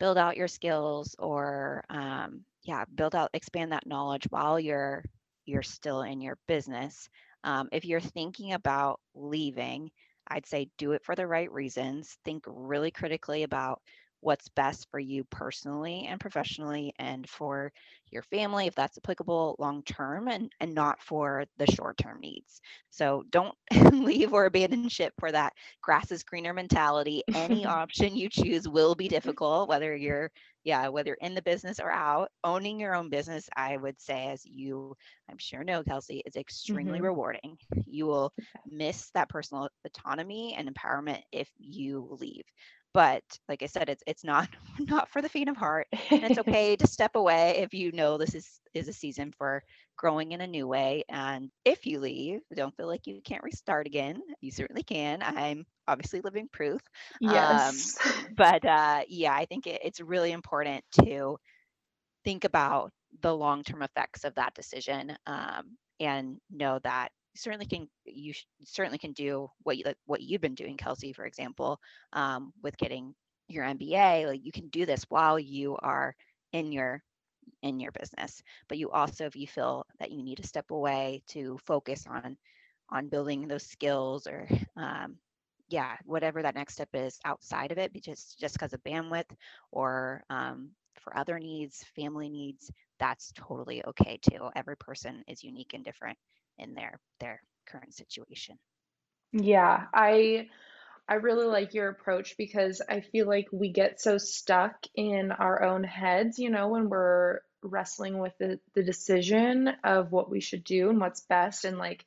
build 0.00 0.18
out 0.18 0.36
your 0.36 0.48
skills 0.48 1.16
or 1.18 1.84
um, 1.90 2.44
yeah, 2.64 2.84
build 2.94 3.14
out, 3.14 3.30
expand 3.34 3.72
that 3.72 3.86
knowledge 3.86 4.26
while 4.30 4.60
you're 4.60 5.04
you're 5.46 5.62
still 5.62 6.02
in 6.02 6.20
your 6.20 6.38
business. 6.48 7.08
Um, 7.44 7.68
if 7.72 7.84
you're 7.84 8.00
thinking 8.00 8.52
about 8.54 9.00
leaving, 9.14 9.90
I'd 10.28 10.46
say 10.46 10.70
do 10.78 10.92
it 10.92 11.04
for 11.04 11.14
the 11.16 11.26
right 11.26 11.50
reasons. 11.52 12.18
Think 12.24 12.44
really 12.48 12.90
critically 12.92 13.42
about 13.44 13.82
what's 14.26 14.56
best 14.56 14.90
for 14.92 15.00
you 15.00 15.24
personally 15.30 16.06
and 16.10 16.20
professionally 16.20 16.94
and 16.98 17.28
for 17.28 17.72
your 18.10 18.22
family 18.22 18.66
if 18.66 18.74
that's 18.76 18.98
applicable 18.98 19.56
long 19.60 19.82
term 19.84 20.28
and 20.28 20.52
and 20.60 20.74
not 20.74 21.00
for 21.02 21.44
the 21.58 21.66
short 21.72 21.98
term 21.98 22.20
needs. 22.20 22.60
So 22.90 23.24
don't 23.30 23.54
leave 23.92 24.34
or 24.34 24.46
abandon 24.46 24.88
ship 24.88 25.14
for 25.18 25.32
that 25.32 25.54
grass 25.82 26.10
is 26.12 26.24
greener 26.24 26.54
mentality. 26.54 27.22
Any 27.34 27.66
option 27.66 28.16
you 28.16 28.28
choose 28.28 28.68
will 28.68 28.94
be 28.94 29.08
difficult 29.08 29.68
whether 29.68 29.94
you're 29.96 30.30
yeah 30.64 30.88
whether 30.88 31.14
in 31.14 31.34
the 31.34 31.42
business 31.42 31.80
or 31.80 31.90
out 31.90 32.30
owning 32.44 32.80
your 32.80 32.94
own 32.94 33.10
business 33.10 33.48
i 33.56 33.76
would 33.76 34.00
say 34.00 34.28
as 34.28 34.44
you 34.46 34.90
i'm 35.22 35.30
sure 35.30 35.56
know 35.56 35.74
kelsey 35.76 36.14
is 36.18 36.28
extremely 36.28 36.92
hmm 36.92 37.00
rewarding. 37.00 37.52
You 37.84 38.06
will 38.06 38.32
miss 38.66 39.10
that 39.10 39.28
personal 39.28 39.68
autonomy 39.84 40.54
and 40.56 40.68
empowerment 40.72 41.22
if 41.32 41.50
you 41.58 42.08
leave 42.20 42.44
but 42.96 43.22
like 43.46 43.62
i 43.62 43.66
said 43.66 43.90
it's 43.90 44.02
it's 44.06 44.24
not 44.24 44.48
not 44.78 45.10
for 45.10 45.20
the 45.20 45.28
faint 45.28 45.50
of 45.50 45.56
heart. 45.56 45.86
And 46.10 46.24
it's 46.24 46.38
okay 46.46 46.76
to 46.76 46.86
step 46.86 47.14
away 47.14 47.58
if 47.58 47.74
you 47.74 47.92
know 47.92 48.16
this 48.16 48.34
is 48.34 48.60
is 48.72 48.88
a 48.88 48.92
season 48.92 49.34
for 49.36 49.62
growing 49.98 50.32
in 50.32 50.40
a 50.40 50.46
new 50.46 50.66
way. 50.66 51.04
And 51.10 51.50
if 51.66 51.84
you 51.84 52.00
leave 52.00 52.40
don't 52.54 52.74
feel 52.74 52.86
like 52.86 53.06
you 53.06 53.20
can't 53.22 53.42
restart 53.42 53.86
again. 53.86 54.22
You 54.40 54.50
certainly 54.50 54.82
can. 54.82 55.22
I'm 55.22 55.66
obviously 55.86 56.22
living 56.22 56.48
proof. 56.50 56.80
Um, 57.22 57.34
yes. 57.34 57.98
but 58.36 58.64
uh, 58.64 59.02
yeah 59.08 59.34
i 59.34 59.44
think 59.44 59.66
it, 59.66 59.80
it's 59.84 60.00
really 60.00 60.32
important 60.32 60.82
to 61.04 61.36
think 62.24 62.44
about 62.44 62.92
the 63.20 63.34
long-term 63.34 63.82
effects 63.82 64.24
of 64.24 64.34
that 64.36 64.54
decision 64.54 65.16
um, 65.26 65.76
and 66.00 66.38
know 66.50 66.78
that 66.82 67.10
you 67.36 67.52
certainly 67.52 67.66
can 67.76 67.88
you 68.04 68.34
certainly 68.64 68.98
can 68.98 69.12
do 69.12 69.50
what 69.64 69.76
you 69.78 69.84
like 69.86 69.98
what 70.06 70.22
you've 70.22 70.40
been 70.42 70.54
doing 70.54 70.76
kelsey 70.76 71.12
for 71.12 71.26
example 71.26 71.80
um, 72.12 72.52
with 72.62 72.76
getting 72.78 73.14
your 73.48 73.64
mba 73.64 74.26
like 74.26 74.44
you 74.44 74.52
can 74.52 74.68
do 74.68 74.86
this 74.86 75.04
while 75.10 75.38
you 75.38 75.76
are 75.82 76.14
in 76.52 76.72
your 76.72 77.02
in 77.62 77.80
your 77.80 77.92
business 77.92 78.42
but 78.68 78.78
you 78.78 78.90
also 78.90 79.26
if 79.26 79.36
you 79.36 79.46
feel 79.46 79.86
that 80.00 80.12
you 80.12 80.22
need 80.24 80.38
to 80.38 80.46
step 80.46 80.70
away 80.70 81.22
to 81.28 81.58
focus 81.66 82.06
on 82.08 82.36
on 82.90 83.08
building 83.08 83.48
those 83.48 83.64
skills 83.64 84.26
or 84.26 84.48
um, 84.76 85.16
yeah 85.68 85.96
whatever 86.04 86.42
that 86.42 86.54
next 86.54 86.74
step 86.74 86.88
is 86.94 87.18
outside 87.24 87.72
of 87.72 87.78
it 87.78 87.92
because 87.92 88.36
just 88.40 88.54
because 88.54 88.72
of 88.72 88.82
bandwidth 88.84 89.30
or 89.72 90.22
um, 90.30 90.70
for 91.02 91.16
other 91.16 91.38
needs 91.38 91.84
family 91.96 92.28
needs 92.28 92.70
that's 92.98 93.32
totally 93.34 93.84
okay 93.86 94.18
too. 94.30 94.48
Every 94.56 94.76
person 94.76 95.22
is 95.28 95.44
unique 95.44 95.74
and 95.74 95.84
different 95.84 96.18
in 96.58 96.74
their 96.74 97.00
their 97.20 97.42
current 97.66 97.94
situation 97.94 98.58
Yeah, 99.32 99.86
I 99.92 100.48
I 101.08 101.14
really 101.14 101.46
like 101.46 101.74
your 101.74 101.88
approach 101.88 102.36
because 102.36 102.82
I 102.88 103.00
feel 103.00 103.26
like 103.26 103.48
we 103.52 103.70
get 103.72 104.00
so 104.00 104.18
stuck 104.18 104.84
in 104.94 105.30
our 105.32 105.62
own 105.62 105.84
heads, 105.84 106.38
you 106.38 106.50
know, 106.50 106.68
when 106.68 106.88
we're 106.88 107.40
wrestling 107.62 108.18
with 108.18 108.32
the, 108.38 108.60
the 108.74 108.82
decision 108.82 109.68
of 109.84 110.12
what 110.12 110.30
we 110.30 110.40
should 110.40 110.64
do 110.64 110.90
and 110.90 111.00
what's 111.00 111.20
best. 111.22 111.64
And 111.64 111.78
like 111.78 112.04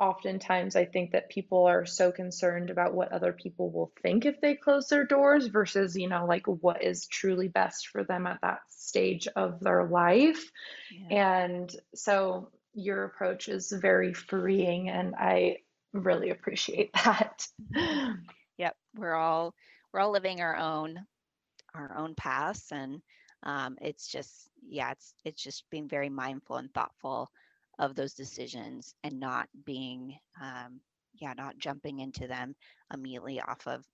oftentimes 0.00 0.76
I 0.76 0.84
think 0.84 1.12
that 1.12 1.30
people 1.30 1.66
are 1.66 1.84
so 1.86 2.12
concerned 2.12 2.70
about 2.70 2.94
what 2.94 3.12
other 3.12 3.32
people 3.32 3.70
will 3.72 3.92
think 4.02 4.26
if 4.26 4.40
they 4.40 4.54
close 4.54 4.88
their 4.88 5.04
doors 5.04 5.46
versus, 5.48 5.96
you 5.96 6.08
know, 6.08 6.26
like 6.26 6.46
what 6.46 6.84
is 6.84 7.06
truly 7.08 7.48
best 7.48 7.88
for 7.88 8.04
them 8.04 8.26
at 8.26 8.40
that 8.42 8.60
stage 8.70 9.26
of 9.34 9.60
their 9.60 9.84
life. 9.86 10.50
yeah 10.90 11.10
And 11.10 11.74
so 11.94 12.50
your 12.78 13.04
approach 13.04 13.48
is 13.48 13.72
very 13.72 14.14
freeing 14.14 14.88
and 14.90 15.14
I 15.16 15.58
really 15.92 16.30
appreciate 16.30 16.92
that. 17.04 17.46
yep 18.58 18.76
we're 18.96 19.14
all 19.14 19.54
we're 19.92 20.00
all 20.00 20.12
living 20.12 20.40
our 20.40 20.56
own 20.56 20.98
our 21.74 21.96
own 21.98 22.14
paths 22.14 22.72
and 22.72 23.00
um, 23.44 23.76
it's 23.80 24.08
just 24.08 24.48
yeah 24.68 24.90
it's 24.92 25.14
it's 25.24 25.42
just 25.42 25.64
being 25.70 25.88
very 25.88 26.08
mindful 26.10 26.56
and 26.56 26.72
thoughtful 26.74 27.30
of 27.78 27.94
those 27.94 28.14
decisions 28.14 28.94
and 29.04 29.18
not 29.20 29.48
being 29.64 30.16
um, 30.40 30.80
yeah 31.14 31.34
not 31.34 31.58
jumping 31.58 32.00
into 32.00 32.26
them 32.26 32.54
immediately 32.92 33.40
off 33.40 33.66
of 33.66 33.84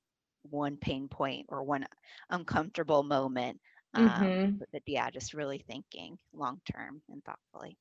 one 0.51 0.77
pain 0.77 1.09
point 1.09 1.47
or 1.49 1.63
one 1.65 1.87
uncomfortable 2.31 3.03
moment 3.03 3.59
um, 3.95 4.41
hmm 4.41 4.59
but, 4.59 4.69
but 4.73 4.83
yeah 4.87 5.11
just 5.11 5.35
really 5.35 5.59
thinking 5.67 6.19
long 6.33 6.61
term 6.73 7.01
and 7.11 7.23
thoughtfully 7.25 7.77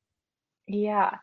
Yeah. 0.68 1.18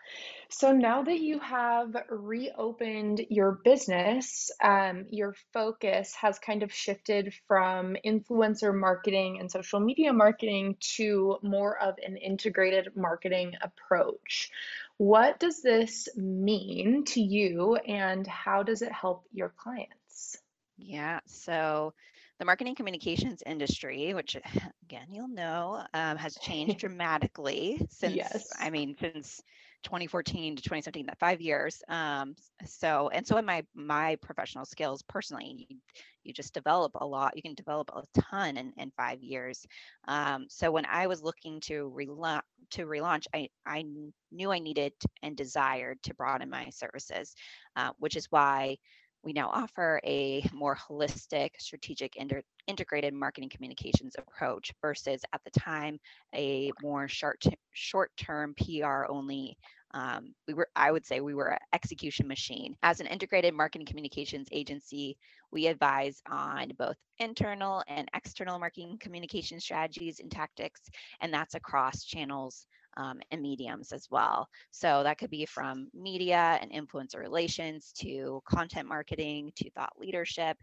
So 0.51 0.73
now 0.73 1.03
that 1.03 1.19
you 1.19 1.39
have 1.39 1.97
reopened 2.11 3.25
your 3.31 3.53
business, 3.65 4.51
um, 4.63 5.07
your 5.11 5.35
focus 5.55 6.15
has 6.15 6.39
kind 6.39 6.63
of 6.63 6.73
shifted 6.73 7.33
from 7.49 7.97
influencer 8.05 8.79
marketing 8.79 9.39
and 9.41 9.51
social 9.51 9.81
media 9.81 10.13
marketing 10.13 10.77
to 10.97 11.39
more 11.43 11.79
of 11.81 11.95
an 12.07 12.19
integrated 12.19 12.95
marketing 12.97 13.55
approach. 13.63 14.51
What 14.99 15.41
does 15.41 15.63
this 15.63 16.09
mean 16.17 17.05
to 17.07 17.23
you 17.23 17.77
and 17.77 18.27
how 18.27 18.63
does 18.63 18.83
it 18.83 18.93
help 18.93 19.25
your 19.33 19.55
clients? 19.57 20.37
Yeah, 20.77 21.21
so 21.27 21.95
the 22.41 22.47
marketing 22.47 22.75
communications 22.75 23.43
industry, 23.47 24.15
which 24.15 24.35
again 24.83 25.07
you'll 25.13 25.29
know, 25.29 25.85
um, 25.95 26.17
has 26.17 26.35
changed 26.37 26.79
dramatically 26.81 27.87
since. 27.91 28.17
Yes. 28.17 28.51
I 28.59 28.71
mean, 28.71 28.97
since 28.99 29.43
2014 29.85 30.57
to 30.57 30.63
2017, 30.63 31.07
that 31.07 31.19
five 31.19 31.41
years. 31.41 31.83
Um, 31.89 32.35
so 32.65 33.11
and 33.11 33.27
so 33.27 33.37
in 33.37 33.45
my 33.45 33.65
my 33.75 34.17
professional 34.17 34.65
skills 34.65 35.03
personally, 35.03 35.67
you, 35.69 35.77
you 36.25 36.33
just 36.33 36.55
develop 36.55 36.93
a 36.95 37.07
lot. 37.07 37.37
You 37.37 37.43
can 37.43 37.55
develop 37.55 37.91
a 37.95 38.05
ton 38.21 38.57
in, 38.57 38.73
in 38.79 38.91
five 38.97 39.23
years. 39.23 39.67
Um, 40.09 40.47
so 40.49 40.71
when 40.71 40.87
I 40.87 41.07
was 41.07 41.23
looking 41.23 41.61
to 41.63 41.93
relaunch 41.95 42.41
to 42.71 42.87
relaunch, 42.87 43.27
I 43.35 43.51
I 43.67 43.85
knew 44.33 44.51
I 44.51 44.61
needed 44.61 44.95
and 45.23 45.37
desired 45.37 46.03
to 46.05 46.15
broaden 46.15 46.49
my 46.49 46.71
services, 46.71 47.35
uh, 47.77 47.91
which 47.99 48.17
is 48.17 48.27
why 48.31 48.79
we 49.23 49.33
now 49.33 49.51
offer 49.53 50.01
a 50.05 50.45
more 50.53 50.77
holistic, 50.77 51.51
strategic, 51.59 52.17
inter- 52.17 52.43
integrated 52.67 53.13
marketing 53.13 53.51
communications 53.51 54.15
approach 54.19 54.73
versus 54.81 55.23
at 55.33 55.41
the 55.45 55.61
time 55.61 55.99
a 56.35 56.71
more 56.83 57.09
short 57.09 57.43
short 57.73 58.11
term 58.17 58.55
PR 58.55 59.05
only. 59.09 59.57
Um, 59.93 60.35
we 60.47 60.55
were, 60.55 60.69
I 60.77 60.93
would 60.93 61.05
say, 61.05 61.21
we 61.21 61.35
were 61.35 61.49
an 61.49 61.59
execution 61.73 62.29
machine. 62.29 62.77
As 62.85 63.01
an 63.01 63.09
integrated 63.09 63.55
marketing 63.55 63.89
communications 63.89 64.47
agency, 64.53 65.19
we 65.51 65.67
advise 65.67 66.23
on 66.31 66.71
both 66.79 66.97
internal 67.19 67.83
and 67.89 68.09
external 68.15 68.59
marketing 68.61 68.99
communication 69.01 69.59
strategies 69.59 70.21
and 70.21 70.31
tactics, 70.31 70.83
and 71.21 71.35
that's 71.35 71.55
across 71.55 72.05
channels 72.05 72.67
um, 73.01 73.21
and 73.31 73.41
mediums 73.41 73.93
as 73.93 74.07
well. 74.11 74.49
So 74.71 75.03
that 75.03 75.19
could 75.19 75.31
be 75.31 75.47
from 75.47 75.89
media 75.95 76.59
and 76.61 76.71
influencer 76.71 77.19
relations 77.19 77.93
to 78.01 78.43
content 78.45 78.87
marketing 78.87 79.53
to 79.57 79.71
thought 79.71 79.93
leadership, 79.99 80.57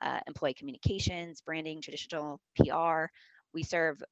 uh, 0.00 0.20
employee 0.26 0.54
communications, 0.54 1.40
branding, 1.40 1.80
traditional 1.82 2.40
PR. 2.56 3.06
We 3.52 3.64
serve 3.64 4.02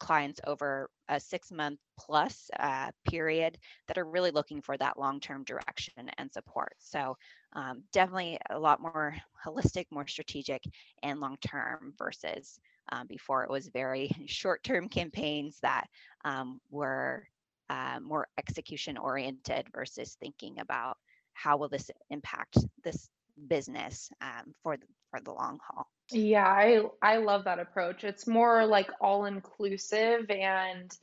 clients 0.00 0.40
over 0.46 0.90
a 1.08 1.18
six 1.18 1.50
month 1.50 1.78
plus 1.98 2.50
uh, 2.58 2.90
period 3.08 3.58
that 3.88 3.98
are 3.98 4.04
really 4.04 4.30
looking 4.30 4.60
for 4.60 4.76
that 4.76 4.98
long 4.98 5.20
term 5.20 5.44
direction 5.44 6.10
and 6.18 6.32
support. 6.32 6.74
So, 6.78 7.16
um, 7.54 7.82
definitely 7.92 8.38
a 8.50 8.58
lot 8.58 8.80
more 8.80 9.14
holistic, 9.44 9.86
more 9.90 10.06
strategic, 10.06 10.62
and 11.02 11.20
long 11.20 11.36
term 11.40 11.94
versus 11.98 12.58
um, 12.94 13.06
before 13.06 13.44
it 13.44 13.50
was 13.50 13.68
very 13.68 14.10
short 14.26 14.62
term 14.62 14.88
campaigns 14.88 15.58
that 15.62 15.86
um, 16.24 16.60
were 16.70 17.26
uh, 17.70 17.98
more 18.02 18.28
execution 18.38 18.96
oriented 18.96 19.66
versus 19.72 20.16
thinking 20.20 20.58
about 20.60 20.98
how 21.32 21.56
will 21.56 21.68
this 21.68 21.90
impact 22.10 22.58
this 22.84 23.08
business 23.48 24.10
um, 24.20 24.54
for 24.62 24.76
the, 24.76 24.86
for 25.10 25.20
the 25.20 25.32
long 25.32 25.58
haul. 25.66 25.88
Yeah, 26.10 26.46
I 26.46 26.82
I 27.02 27.16
love 27.16 27.44
that 27.44 27.58
approach. 27.58 28.04
It's 28.04 28.26
more 28.26 28.66
like 28.66 28.90
all 29.00 29.24
inclusive 29.24 30.30
and 30.30 30.94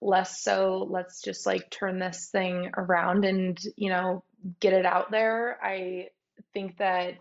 less 0.00 0.42
so 0.42 0.86
let's 0.90 1.22
just 1.22 1.46
like 1.46 1.70
turn 1.70 1.98
this 1.98 2.28
thing 2.30 2.70
around 2.76 3.24
and, 3.24 3.58
you 3.76 3.90
know, 3.90 4.24
get 4.60 4.72
it 4.72 4.86
out 4.86 5.10
there. 5.10 5.58
I 5.62 6.08
think 6.52 6.78
that 6.78 7.14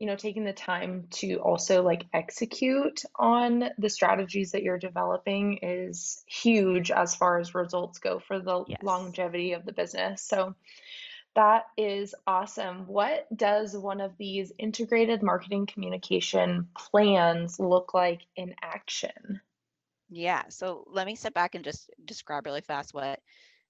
you 0.00 0.06
know 0.06 0.16
taking 0.16 0.44
the 0.44 0.52
time 0.52 1.06
to 1.10 1.36
also 1.36 1.82
like 1.82 2.06
execute 2.12 3.04
on 3.16 3.70
the 3.78 3.90
strategies 3.90 4.52
that 4.52 4.62
you're 4.64 4.78
developing 4.78 5.58
is 5.62 6.24
huge 6.26 6.90
as 6.90 7.14
far 7.14 7.38
as 7.38 7.54
results 7.54 8.00
go 8.00 8.18
for 8.18 8.40
the 8.40 8.64
Yes. 8.66 8.80
longevity 8.82 9.52
of 9.52 9.64
the 9.64 9.72
business 9.72 10.22
so 10.22 10.54
that 11.36 11.66
is 11.76 12.14
awesome 12.26 12.86
what 12.88 13.28
does 13.36 13.76
one 13.76 14.00
of 14.00 14.16
these 14.18 14.52
integrated 14.58 15.22
marketing 15.22 15.66
communication 15.66 16.68
plans 16.76 17.60
look 17.60 17.94
like 17.94 18.22
in 18.36 18.54
action 18.62 19.40
Yeah. 20.08 20.44
So 20.48 20.84
let 20.88 21.06
me 21.06 21.14
step 21.14 21.34
back 21.34 21.54
and 21.54 21.64
just 21.64 21.90
describe 22.04 22.46
really 22.46 22.62
fast 22.62 22.94
what 22.94 23.20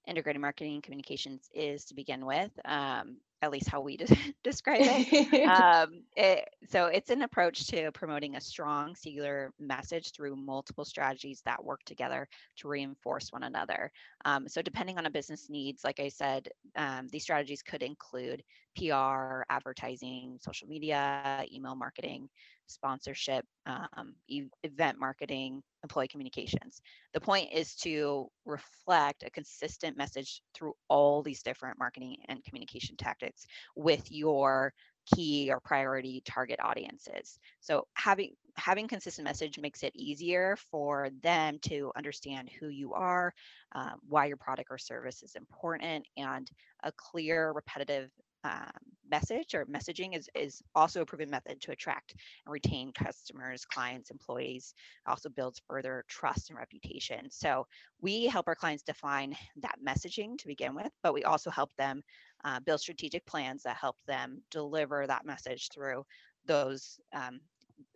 integrated 0.07 0.41
marketing 0.41 0.81
communications 0.81 1.47
is 1.53 1.85
to 1.85 1.93
begin 1.95 2.25
with, 2.25 2.51
um, 2.65 3.17
at 3.41 3.51
least 3.51 3.69
how 3.69 3.81
we 3.81 3.97
describe 4.43 4.81
it. 4.81 5.51
Um, 5.51 6.03
it. 6.15 6.47
So 6.69 6.85
it's 6.85 7.09
an 7.09 7.23
approach 7.23 7.67
to 7.67 7.91
promoting 7.91 8.35
a 8.35 8.41
strong 8.41 8.95
singular 8.95 9.51
message 9.59 10.11
through 10.11 10.35
multiple 10.35 10.85
strategies 10.85 11.41
that 11.45 11.63
work 11.63 11.81
together 11.85 12.27
to 12.57 12.67
reinforce 12.67 13.31
one 13.31 13.43
another. 13.43 13.91
Um, 14.25 14.47
so 14.47 14.61
depending 14.61 14.97
on 14.97 15.05
a 15.07 15.09
business 15.09 15.49
needs, 15.49 15.83
like 15.83 15.99
I 15.99 16.09
said, 16.09 16.49
um, 16.75 17.07
these 17.11 17.23
strategies 17.23 17.61
could 17.61 17.83
include 17.83 18.43
PR, 18.77 19.43
advertising, 19.49 20.37
social 20.39 20.67
media, 20.67 21.43
email 21.51 21.75
marketing, 21.75 22.29
sponsorship, 22.71 23.45
um, 23.65 24.15
event 24.63 24.99
marketing, 24.99 25.61
employee 25.83 26.07
communications. 26.07 26.81
The 27.13 27.21
point 27.21 27.49
is 27.53 27.75
to 27.77 28.27
reflect 28.45 29.23
a 29.23 29.29
consistent 29.29 29.97
message 29.97 30.41
through 30.53 30.73
all 30.89 31.21
these 31.21 31.43
different 31.43 31.77
marketing 31.79 32.17
and 32.27 32.43
communication 32.43 32.95
tactics 32.97 33.45
with 33.75 34.11
your 34.11 34.73
key 35.15 35.49
or 35.51 35.59
priority 35.59 36.21
target 36.25 36.59
audiences. 36.61 37.39
So 37.59 37.87
having 37.95 38.35
having 38.57 38.87
consistent 38.87 39.25
message 39.25 39.57
makes 39.59 39.81
it 39.81 39.95
easier 39.95 40.57
for 40.69 41.09
them 41.23 41.57
to 41.63 41.91
understand 41.95 42.49
who 42.59 42.67
you 42.67 42.93
are, 42.93 43.33
um, 43.73 43.93
why 44.07 44.25
your 44.25 44.37
product 44.37 44.67
or 44.69 44.77
service 44.77 45.23
is 45.23 45.35
important, 45.35 46.05
and 46.17 46.49
a 46.83 46.91
clear, 46.91 47.51
repetitive 47.53 48.11
um, 48.43 48.71
message 49.09 49.53
or 49.53 49.65
messaging 49.65 50.17
is, 50.17 50.29
is 50.35 50.61
also 50.73 51.01
a 51.01 51.05
proven 51.05 51.29
method 51.29 51.61
to 51.61 51.71
attract 51.71 52.15
and 52.45 52.53
retain 52.53 52.91
customers, 52.93 53.65
clients, 53.65 54.09
employees. 54.09 54.73
Also 55.05 55.29
builds 55.29 55.61
further 55.67 56.03
trust 56.07 56.49
and 56.49 56.57
reputation. 56.57 57.27
So 57.29 57.67
we 58.01 58.25
help 58.25 58.47
our 58.47 58.55
clients 58.55 58.83
define 58.83 59.35
that 59.57 59.77
messaging 59.85 60.37
to 60.37 60.47
begin 60.47 60.73
with, 60.73 60.91
but 61.03 61.13
we 61.13 61.23
also 61.23 61.51
help 61.51 61.71
them 61.77 62.01
uh, 62.43 62.59
build 62.61 62.79
strategic 62.79 63.25
plans 63.25 63.63
that 63.63 63.75
help 63.75 63.97
them 64.07 64.41
deliver 64.49 65.05
that 65.05 65.25
message 65.25 65.69
through 65.73 66.05
those 66.45 66.99
um, 67.13 67.39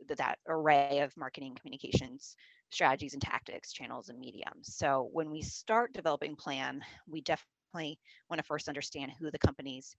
th- 0.07 0.17
that 0.17 0.37
array 0.47 0.99
of 0.99 1.15
marketing 1.17 1.55
communications 1.59 2.35
strategies 2.71 3.13
and 3.13 3.21
tactics 3.21 3.71
channels 3.71 4.09
and 4.09 4.19
mediums 4.19 4.75
so 4.75 5.09
when 5.13 5.29
we 5.29 5.41
start 5.41 5.93
developing 5.93 6.35
plan 6.35 6.81
we 7.07 7.21
definitely 7.21 7.99
want 8.29 8.39
to 8.39 8.43
first 8.43 8.67
understand 8.67 9.11
who 9.19 9.29
the 9.31 9.39
company's 9.39 9.95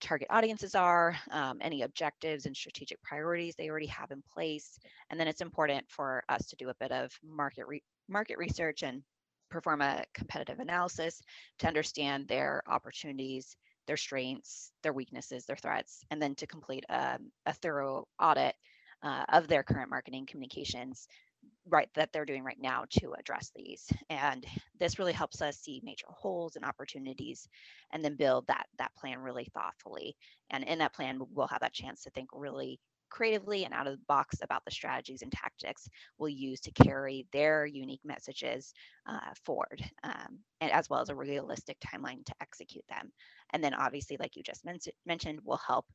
target 0.00 0.28
audiences 0.30 0.74
are, 0.74 1.16
um, 1.30 1.58
any 1.60 1.82
objectives 1.82 2.46
and 2.46 2.56
strategic 2.56 3.02
priorities 3.02 3.54
they 3.56 3.68
already 3.68 3.86
have 3.86 4.10
in 4.10 4.22
place. 4.32 4.78
And 5.10 5.18
then 5.18 5.28
it's 5.28 5.40
important 5.40 5.84
for 5.88 6.22
us 6.28 6.46
to 6.48 6.56
do 6.56 6.68
a 6.68 6.74
bit 6.74 6.92
of 6.92 7.12
market 7.22 7.66
re- 7.66 7.82
market 8.08 8.38
research 8.38 8.82
and 8.82 9.02
perform 9.50 9.80
a 9.80 10.04
competitive 10.14 10.58
analysis 10.58 11.20
to 11.58 11.66
understand 11.66 12.28
their 12.28 12.62
opportunities, 12.66 13.56
their 13.86 13.96
strengths, 13.96 14.72
their 14.82 14.92
weaknesses, 14.92 15.46
their 15.46 15.56
threats, 15.56 16.04
and 16.10 16.20
then 16.20 16.34
to 16.34 16.46
complete 16.46 16.84
um, 16.90 17.30
a 17.46 17.52
thorough 17.52 18.06
audit 18.20 18.54
uh, 19.02 19.24
of 19.30 19.48
their 19.48 19.62
current 19.62 19.90
marketing 19.90 20.26
communications 20.26 21.08
right 21.70 21.88
that 21.94 22.12
they're 22.12 22.24
doing 22.24 22.44
right 22.44 22.60
now 22.60 22.84
to 22.90 23.14
address 23.18 23.50
these 23.54 23.86
and 24.10 24.46
this 24.78 24.98
really 24.98 25.12
helps 25.12 25.42
us 25.42 25.58
see 25.58 25.80
major 25.84 26.06
holes 26.08 26.56
and 26.56 26.64
opportunities 26.64 27.48
and 27.92 28.04
then 28.04 28.16
build 28.16 28.46
that 28.46 28.66
that 28.78 28.94
plan 28.96 29.18
really 29.18 29.48
thoughtfully 29.54 30.16
and 30.50 30.64
in 30.64 30.78
that 30.78 30.94
plan 30.94 31.20
we'll 31.32 31.46
have 31.46 31.60
that 31.60 31.72
chance 31.72 32.02
to 32.02 32.10
think 32.10 32.28
really 32.32 32.78
creatively 33.10 33.64
and 33.64 33.74
out 33.74 33.86
of 33.86 33.92
the 33.94 34.04
box 34.06 34.36
about 34.42 34.64
the 34.64 34.70
strategies 34.70 35.22
and 35.22 35.32
tactics 35.32 35.88
we'll 36.18 36.28
use 36.28 36.60
to 36.60 36.70
carry 36.72 37.26
their 37.32 37.66
unique 37.66 38.00
messages 38.04 38.72
uh, 39.06 39.30
forward 39.44 39.82
um, 40.04 40.38
and 40.60 40.70
as 40.72 40.88
well 40.90 41.00
as 41.00 41.08
a 41.08 41.14
realistic 41.14 41.78
timeline 41.80 42.24
to 42.24 42.34
execute 42.40 42.84
them. 42.88 43.10
And 43.52 43.62
then 43.64 43.74
obviously 43.74 44.16
like 44.18 44.36
you 44.36 44.42
just 44.42 44.64
men- 44.64 44.78
mentioned 45.06 45.40
will 45.44 45.60
help 45.66 45.86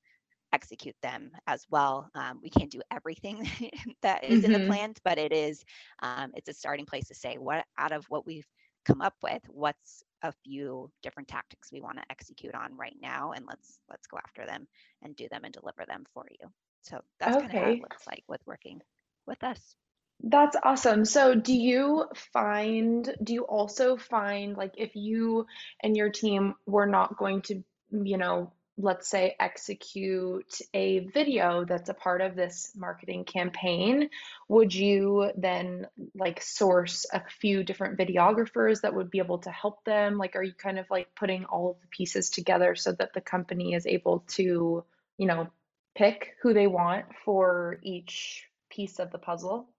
execute 0.54 0.96
them 1.02 1.32
as 1.48 1.66
well. 1.70 2.10
Um, 2.16 2.40
we 2.44 2.50
can't 2.50 2.72
do 2.72 2.82
everything 2.92 3.48
that 4.04 4.24
is 4.24 4.44
in 4.44 4.54
the 4.54 4.60
hmm 4.60 4.74
plans, 4.74 4.98
but 5.04 5.18
it 5.20 5.34
is 5.34 5.64
um, 6.02 6.32
it's 6.36 6.50
a 6.50 6.54
starting 6.54 6.86
place 6.86 7.08
to 7.10 7.16
say 7.16 7.36
what 7.38 7.66
out 7.78 7.92
of 7.92 8.06
what 8.10 8.26
we've 8.26 8.48
come 8.86 9.02
up 9.02 9.16
with, 9.24 9.42
what's 9.50 10.04
a 10.24 10.32
few 10.44 10.90
different 11.04 11.28
tactics 11.28 11.72
we 11.72 11.82
want 11.82 11.98
to 11.98 12.04
execute 12.10 12.56
on 12.56 12.76
right 12.78 12.98
now, 13.02 13.32
and 13.34 13.46
let's 13.48 13.80
let's 13.90 14.08
go 14.08 14.18
after 14.18 14.46
them 14.46 14.68
and 15.04 15.16
do 15.16 15.28
them 15.32 15.44
and 15.46 15.54
deliver 15.54 15.86
them 15.88 16.06
for 16.14 16.26
you. 16.40 16.48
So 16.84 17.00
that's 17.20 17.38
kind 17.38 17.52
of 17.52 17.58
how 17.58 17.72
it 17.72 17.80
looks 17.82 18.06
like 18.08 18.24
with 18.28 18.42
working 18.46 18.82
with 19.28 19.44
us. 19.44 19.76
That's 20.24 20.58
awesome. 20.64 21.06
So, 21.06 21.36
do 21.36 21.54
you 21.54 22.06
find, 22.34 23.14
do 23.24 23.34
you 23.34 23.44
also 23.44 23.98
find 23.98 24.56
like 24.58 24.74
if 24.78 24.96
you 24.96 25.46
and 25.82 25.96
your 25.96 26.10
team 26.10 26.56
were 26.66 26.86
not 26.88 27.18
going 27.18 27.42
to, 27.44 27.64
you 27.92 28.18
know, 28.18 28.52
let's 28.78 29.08
say 29.08 29.36
execute 29.40 30.60
a 30.74 31.00
video 31.14 31.64
that's 31.64 31.90
a 31.90 31.94
part 31.94 32.22
of 32.22 32.36
this 32.36 32.72
marketing 32.76 33.24
campaign, 33.24 34.10
would 34.50 34.74
you 34.74 35.32
then 35.38 35.88
like 36.16 36.42
source 36.42 37.06
a 37.14 37.22
few 37.40 37.64
different 37.64 37.98
videographers 37.98 38.82
that 38.82 38.96
would 38.96 39.12
be 39.12 39.20
able 39.20 39.38
to 39.40 39.52
help 39.52 39.84
them? 39.86 40.18
Like, 40.18 40.36
are 40.36 40.44
you 40.44 40.54
kind 40.54 40.80
of 40.80 40.90
like 40.90 41.08
putting 41.16 41.46
all 41.46 41.72
of 41.72 41.82
the 41.82 41.88
pieces 41.88 42.30
together 42.30 42.76
so 42.76 42.92
that 42.94 43.14
the 43.14 43.22
company 43.22 43.74
is 43.74 43.86
able 43.86 44.26
to, 44.30 44.84
you 45.18 45.28
know, 45.28 45.48
pick 45.96 46.36
who 46.42 46.54
they 46.54 46.68
want 46.68 47.06
for 47.24 47.80
each 47.84 48.48
piece 48.70 49.00
of 49.00 49.12
the 49.12 49.18
puzzle. 49.18 49.70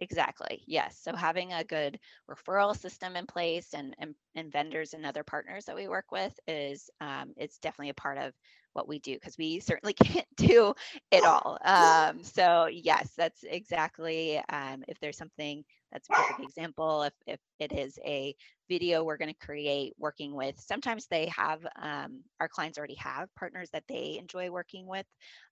Exactly. 0.00 0.62
Yes. 0.66 0.98
So 1.00 1.14
having 1.14 1.52
a 1.52 1.64
good 1.64 1.98
referral 2.28 2.76
system 2.76 3.16
in 3.16 3.26
place 3.26 3.74
and 3.74 3.94
and, 3.98 4.14
and 4.34 4.50
vendors 4.52 4.92
and 4.92 5.06
other 5.06 5.22
partners 5.22 5.66
that 5.66 5.76
we 5.76 5.86
work 5.88 6.10
with 6.10 6.38
is 6.48 6.90
um, 7.00 7.32
it's 7.36 7.58
definitely 7.58 7.90
a 7.90 7.94
part 7.94 8.18
of 8.18 8.32
what 8.72 8.88
we 8.88 8.98
do 8.98 9.14
because 9.14 9.38
we 9.38 9.60
certainly 9.60 9.92
can't 10.04 10.26
do 10.36 10.74
it 11.12 11.24
all. 11.24 11.58
Um, 11.64 12.24
so 12.24 12.66
yes, 12.66 13.12
that's 13.16 13.44
exactly. 13.44 14.38
Um, 14.48 14.82
if 14.88 14.98
there's 14.98 15.16
something 15.16 15.64
that's 15.92 16.08
a 16.08 16.12
perfect 16.12 16.40
example. 16.42 17.02
If 17.04 17.14
if 17.26 17.40
it 17.60 17.72
is 17.72 17.98
a 18.04 18.34
video 18.68 19.04
we're 19.04 19.16
going 19.18 19.32
to 19.32 19.46
create 19.46 19.94
working 19.96 20.34
with, 20.34 20.58
sometimes 20.58 21.06
they 21.06 21.26
have 21.26 21.64
um, 21.80 22.22
our 22.40 22.48
clients 22.48 22.78
already 22.78 22.96
have 22.96 23.32
partners 23.36 23.70
that 23.72 23.84
they 23.88 24.16
enjoy 24.18 24.50
working 24.50 24.86
with, 24.88 25.06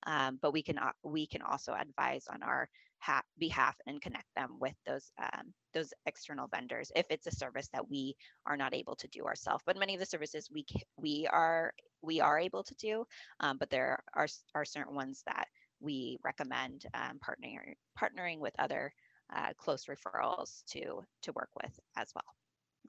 um, 0.06 0.38
but 0.42 0.52
we 0.52 0.62
can 0.62 0.78
we 1.04 1.26
can 1.26 1.42
also 1.42 1.72
advise 1.74 2.26
on 2.28 2.42
our 2.42 2.68
ha- 3.02 3.22
behalf 3.38 3.74
and 3.86 4.00
connect 4.00 4.28
them 4.36 4.56
with 4.60 4.74
those 4.86 5.10
um, 5.20 5.52
those 5.74 5.92
external 6.06 6.46
vendors 6.46 6.92
if 6.94 7.06
it's 7.10 7.26
a 7.26 7.34
service 7.34 7.68
that 7.72 7.88
we 7.90 8.14
are 8.46 8.56
not 8.56 8.74
able 8.74 8.94
to 8.96 9.08
do 9.08 9.24
ourselves. 9.24 9.62
But 9.66 9.78
many 9.78 9.94
of 9.94 10.00
the 10.00 10.06
services 10.06 10.48
we 10.52 10.64
we 10.96 11.26
are 11.30 11.72
we 12.00 12.20
are 12.20 12.38
able 12.38 12.62
to 12.64 12.74
do, 12.76 13.04
um, 13.40 13.58
but 13.58 13.70
there 13.70 14.02
are 14.14 14.28
are 14.54 14.64
certain 14.64 14.94
ones 14.94 15.22
that 15.26 15.46
we 15.80 16.18
recommend 16.24 16.84
um, 16.94 17.18
partnering 17.18 17.74
partnering 18.00 18.38
with 18.38 18.54
other 18.58 18.92
uh, 19.34 19.52
close 19.58 19.86
referrals 19.86 20.62
to 20.70 21.04
to 21.22 21.32
work 21.32 21.50
with 21.62 21.72
as 21.96 22.08
well. 22.14 22.24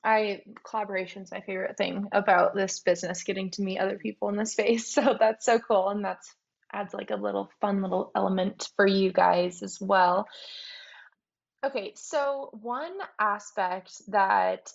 I 0.04 0.42
collaboration 0.64 1.24
is 1.24 1.32
my 1.32 1.42
favorite 1.42 1.78
thing 1.78 2.10
about 2.12 2.54
this 2.54 2.82
business, 2.82 3.24
getting 3.24 3.50
to 3.52 3.64
meet 3.64 3.80
other 3.80 3.98
people 3.98 4.30
in 4.30 4.36
the 4.36 4.46
space. 4.46 4.94
So 4.94 5.16
that's 5.20 5.46
so 5.46 5.60
cool, 5.60 5.90
and 5.90 6.06
that's 6.06 6.34
adds 6.74 6.94
like 6.94 7.12
a 7.12 7.16
little 7.16 7.50
fun 7.62 7.82
little 7.82 8.12
element 8.16 8.70
for 8.76 8.88
you 8.88 9.12
guys 9.12 9.64
as 9.64 9.80
well. 9.80 10.28
Okay, 11.66 11.94
so 11.96 12.50
one 12.52 12.98
aspect 13.20 14.02
that 14.10 14.72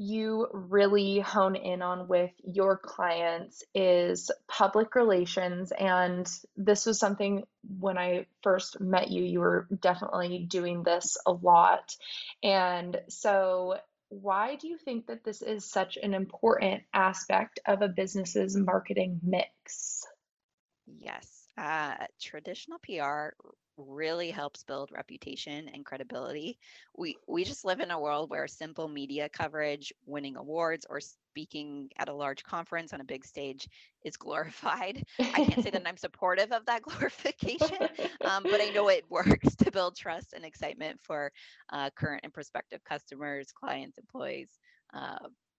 you 0.00 0.46
really 0.52 1.18
hone 1.18 1.56
in 1.56 1.82
on 1.82 2.06
with 2.06 2.30
your 2.44 2.78
clients 2.78 3.64
is 3.74 4.30
public 4.46 4.94
relations. 4.94 5.72
And 5.72 6.26
this 6.56 6.86
was 6.86 7.00
something 7.00 7.42
when 7.80 7.98
I 7.98 8.26
first 8.44 8.80
met 8.80 9.10
you, 9.10 9.24
you 9.24 9.40
were 9.40 9.66
definitely 9.80 10.46
doing 10.48 10.84
this 10.84 11.16
a 11.26 11.32
lot. 11.32 11.96
And 12.44 13.00
so, 13.08 13.78
why 14.10 14.54
do 14.54 14.68
you 14.68 14.78
think 14.78 15.08
that 15.08 15.24
this 15.24 15.42
is 15.42 15.68
such 15.68 15.98
an 16.00 16.14
important 16.14 16.84
aspect 16.94 17.58
of 17.66 17.82
a 17.82 17.88
business's 17.88 18.56
marketing 18.56 19.20
mix? 19.22 20.06
Yes, 20.86 21.37
uh, 21.58 22.06
traditional 22.20 22.78
PR 22.84 23.30
really 23.76 24.30
helps 24.30 24.64
build 24.64 24.90
reputation 24.92 25.68
and 25.72 25.84
credibility. 25.84 26.58
We 26.96 27.16
we 27.26 27.44
just 27.44 27.64
live 27.64 27.80
in 27.80 27.90
a 27.90 28.00
world 28.00 28.30
where 28.30 28.46
simple 28.46 28.88
media 28.88 29.28
coverage, 29.28 29.92
winning 30.04 30.36
awards, 30.36 30.86
or 30.88 31.00
speaking 31.00 31.88
at 31.96 32.08
a 32.08 32.14
large 32.14 32.42
conference 32.42 32.92
on 32.92 33.00
a 33.00 33.04
big 33.04 33.24
stage 33.24 33.68
is 34.04 34.16
glorified. 34.16 35.04
I 35.18 35.44
can't 35.44 35.62
say 35.62 35.70
that 35.70 35.82
I'm 35.86 35.96
supportive 35.96 36.52
of 36.52 36.66
that 36.66 36.82
glorification, 36.88 37.88
um, 38.24 38.42
but 38.42 38.60
I 38.60 38.70
know 38.74 38.88
it 38.88 39.04
works 39.08 39.54
to 39.56 39.70
build 39.70 39.96
trust 39.96 40.32
and 40.34 40.44
excitement 40.44 40.98
for 41.02 41.32
uh, 41.72 41.90
current 41.96 42.20
and 42.24 42.32
prospective 42.32 42.82
customers, 42.84 43.52
clients, 43.52 43.98
employees. 43.98 44.50
Uh, 44.92 45.18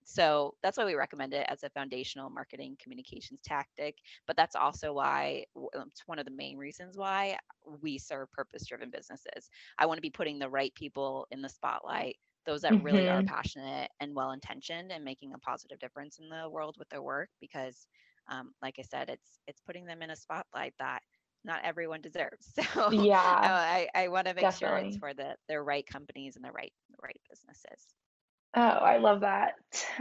so 0.09 0.55
that's 0.63 0.75
why 0.75 0.85
we 0.85 0.95
recommend 0.95 1.35
it 1.35 1.45
as 1.49 1.61
a 1.61 1.69
foundational 1.69 2.31
marketing 2.31 2.75
communications 2.81 3.39
tactic. 3.45 3.95
But 4.25 4.35
that's 4.35 4.55
also 4.55 4.91
why 4.91 5.45
um, 5.55 5.85
it's 5.91 6.01
one 6.07 6.17
of 6.17 6.25
the 6.25 6.31
main 6.31 6.57
reasons 6.57 6.97
why 6.97 7.37
we 7.79 7.99
serve 7.99 8.31
purpose 8.31 8.65
driven 8.65 8.89
businesses. 8.89 9.51
I 9.77 9.85
want 9.85 9.99
to 9.99 10.01
be 10.01 10.09
putting 10.09 10.39
the 10.39 10.49
right 10.49 10.73
people 10.73 11.27
in 11.29 11.43
the 11.43 11.49
spotlight, 11.49 12.17
those 12.47 12.61
that 12.61 12.71
mm-hmm. 12.71 12.85
really 12.85 13.07
are 13.07 13.19
mm-hmm. 13.19 13.27
passionate 13.27 13.91
and 13.99 14.15
well 14.15 14.31
intentioned 14.31 14.91
and 14.91 15.05
making 15.05 15.33
a 15.35 15.37
positive 15.37 15.77
difference 15.77 16.17
in 16.17 16.27
the 16.27 16.49
world 16.49 16.75
with 16.79 16.89
their 16.89 17.03
work 17.03 17.29
because 17.39 17.85
um, 18.31 18.51
like 18.63 18.75
I 18.79 18.83
said, 18.83 19.09
it's 19.09 19.39
it's 19.47 19.61
putting 19.61 19.85
them 19.85 20.01
in 20.01 20.09
a 20.09 20.15
spotlight 20.15 20.73
that 20.79 21.01
not 21.45 21.61
everyone 21.63 22.01
deserves. 22.01 22.51
So 22.73 22.91
yeah, 22.91 23.21
I, 23.23 23.87
I 23.93 24.07
want 24.07 24.25
to 24.25 24.33
make 24.33 24.41
definitely. 24.41 24.79
sure 24.79 24.87
it's 24.87 24.97
for 24.97 25.13
the 25.13 25.35
the 25.47 25.61
right 25.61 25.85
companies 25.85 26.35
and 26.35 26.43
the 26.43 26.51
right 26.51 26.73
the 26.89 26.97
right 27.03 27.19
businesses. 27.29 27.93
Oh, 28.55 28.61
I 28.61 28.97
love 28.97 29.21
that. 29.21 29.53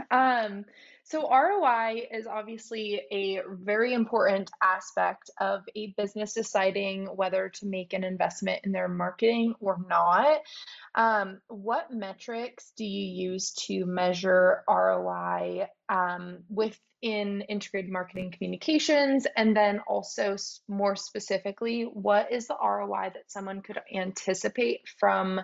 Um, 0.09 0.65
so 1.03 1.27
ROI 1.27 2.07
is 2.11 2.27
obviously 2.27 3.01
a 3.11 3.41
very 3.47 3.93
important 3.93 4.51
aspect 4.61 5.31
of 5.39 5.63
a 5.75 5.93
business 5.97 6.33
deciding 6.33 7.05
whether 7.07 7.49
to 7.49 7.65
make 7.65 7.93
an 7.93 8.03
investment 8.03 8.61
in 8.63 8.71
their 8.71 8.87
marketing 8.87 9.55
or 9.59 9.77
not. 9.87 10.37
Um, 10.93 11.41
what 11.47 11.91
metrics 11.91 12.71
do 12.77 12.85
you 12.85 13.31
use 13.31 13.53
to 13.67 13.85
measure 13.85 14.63
ROI 14.69 15.67
um, 15.87 16.39
within 16.47 17.41
integrated 17.41 17.91
marketing 17.91 18.31
communications? 18.31 19.25
And 19.35 19.57
then 19.57 19.79
also 19.87 20.37
more 20.67 20.95
specifically, 20.95 21.83
what 21.83 22.31
is 22.31 22.47
the 22.47 22.57
ROI 22.59 23.11
that 23.15 23.31
someone 23.31 23.61
could 23.61 23.79
anticipate 23.91 24.81
from 24.99 25.41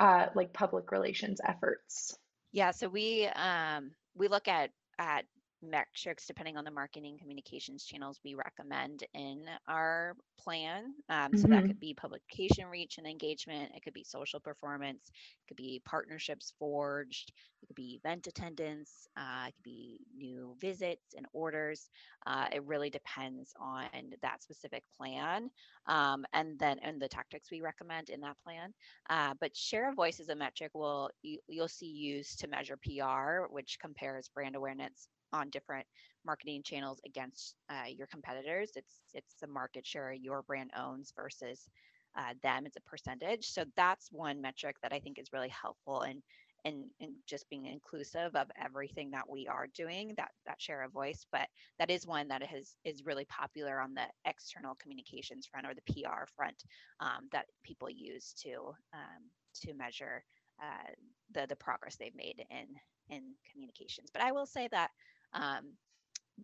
uh, 0.00 0.26
like 0.34 0.52
public 0.52 0.90
relations 0.90 1.40
efforts? 1.44 2.16
Yeah, 2.54 2.70
so 2.72 2.88
we 2.88 3.26
um, 3.26 3.92
we 4.16 4.28
look 4.28 4.48
at 4.48 4.70
at 4.98 5.26
metrics 5.70 6.26
depending 6.26 6.56
on 6.56 6.64
the 6.64 6.70
marketing 6.70 7.18
communications 7.20 7.84
channels 7.84 8.20
we 8.24 8.34
recommend 8.34 9.04
in 9.14 9.44
our 9.68 10.14
plan. 10.38 10.94
Um, 11.08 11.16
mm-hmm. 11.16 11.36
So 11.38 11.48
that 11.48 11.58
mm-hmm. 11.58 11.66
could 11.68 11.80
be 11.80 11.94
publication 11.94 12.66
reach 12.66 12.98
and 12.98 13.06
engagement. 13.06 13.72
It 13.74 13.82
could 13.82 13.94
be 13.94 14.04
social 14.04 14.40
performance. 14.40 15.10
It 15.10 15.48
could 15.48 15.56
be 15.56 15.82
partnerships 15.84 16.52
forged. 16.58 17.32
It 17.62 17.66
could 17.66 17.76
be 17.76 18.00
event 18.04 18.26
attendance. 18.26 19.08
Uh, 19.16 19.46
it 19.48 19.54
could 19.56 19.64
be 19.64 20.00
new 20.16 20.54
visits 20.60 21.14
and 21.16 21.26
orders. 21.32 21.88
Uh, 22.26 22.46
it 22.52 22.62
really 22.64 22.90
depends 22.90 23.52
on 23.60 23.86
that 24.22 24.42
specific 24.42 24.82
plan 24.96 25.50
um, 25.86 26.24
and 26.32 26.58
then 26.58 26.78
and 26.82 27.00
the 27.00 27.08
tactics 27.08 27.50
we 27.50 27.60
recommend 27.60 28.10
in 28.10 28.20
that 28.20 28.36
plan. 28.44 28.72
Uh, 29.10 29.34
but 29.40 29.56
share 29.56 29.88
of 29.88 29.96
voice 29.96 30.20
is 30.20 30.28
a 30.28 30.34
metric 30.34 30.70
will 30.74 31.10
you, 31.22 31.38
you'll 31.48 31.68
see 31.68 31.86
used 31.86 32.38
to 32.40 32.48
measure 32.48 32.78
PR, 32.82 33.52
which 33.52 33.78
compares 33.80 34.28
brand 34.28 34.56
awareness 34.56 35.08
on 35.34 35.50
different 35.50 35.86
marketing 36.24 36.62
channels 36.62 37.00
against 37.04 37.56
uh, 37.68 37.88
your 37.88 38.06
competitors. 38.06 38.72
It's 38.76 39.00
it's 39.12 39.34
the 39.40 39.46
market 39.48 39.86
share 39.86 40.12
your 40.12 40.42
brand 40.42 40.70
owns 40.78 41.12
versus 41.16 41.68
uh, 42.16 42.34
them. 42.42 42.64
It's 42.66 42.76
a 42.76 42.80
percentage. 42.90 43.46
So 43.46 43.64
that's 43.76 44.08
one 44.12 44.40
metric 44.40 44.76
that 44.82 44.92
I 44.92 45.00
think 45.00 45.18
is 45.18 45.32
really 45.32 45.48
helpful 45.50 46.02
and 46.02 46.22
in, 46.64 46.88
in 46.98 47.14
just 47.26 47.48
being 47.50 47.66
inclusive 47.66 48.34
of 48.34 48.46
everything 48.62 49.10
that 49.10 49.28
we 49.28 49.46
are 49.46 49.66
doing. 49.74 50.14
That 50.16 50.30
that 50.46 50.60
share 50.60 50.82
of 50.82 50.92
voice, 50.92 51.26
but 51.30 51.48
that 51.78 51.90
is 51.90 52.06
one 52.06 52.28
that 52.28 52.42
has 52.42 52.76
is 52.84 53.04
really 53.04 53.26
popular 53.26 53.80
on 53.80 53.94
the 53.94 54.06
external 54.24 54.74
communications 54.80 55.46
front 55.46 55.66
or 55.66 55.74
the 55.74 55.92
PR 55.92 56.24
front 56.36 56.62
um, 57.00 57.28
that 57.32 57.46
people 57.64 57.90
use 57.90 58.34
to 58.44 58.74
um, 58.94 59.22
to 59.62 59.74
measure 59.74 60.24
uh, 60.62 60.90
the 61.32 61.46
the 61.48 61.56
progress 61.56 61.96
they've 61.96 62.16
made 62.16 62.42
in 62.50 62.66
in 63.14 63.22
communications. 63.52 64.08
But 64.12 64.22
I 64.22 64.32
will 64.32 64.46
say 64.46 64.68
that 64.70 64.90
um, 65.34 65.74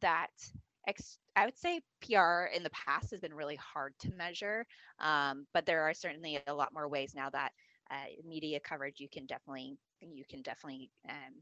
that 0.01 0.31
ex- 0.87 1.19
I 1.37 1.45
would 1.47 1.59
say 1.59 1.81
PR 2.03 2.45
in 2.55 2.63
the 2.63 2.71
past 2.71 3.11
has 3.13 3.21
been 3.21 3.35
really 3.35 3.57
hard 3.57 3.95
to 4.01 4.13
measure, 4.13 4.67
um, 4.99 5.47
but 5.55 5.67
there 5.67 5.83
are 5.83 5.95
certainly 5.95 6.41
a 6.47 6.55
lot 6.55 6.75
more 6.75 6.89
ways 6.89 7.13
now 7.15 7.31
that 7.31 7.53
uh, 7.91 8.07
media 8.27 8.61
coverage 8.61 9.01
you 9.01 9.09
can 9.13 9.27
definitely 9.27 9.77
you 10.01 10.25
can 10.29 10.43
definitely 10.43 10.91
um, 11.09 11.35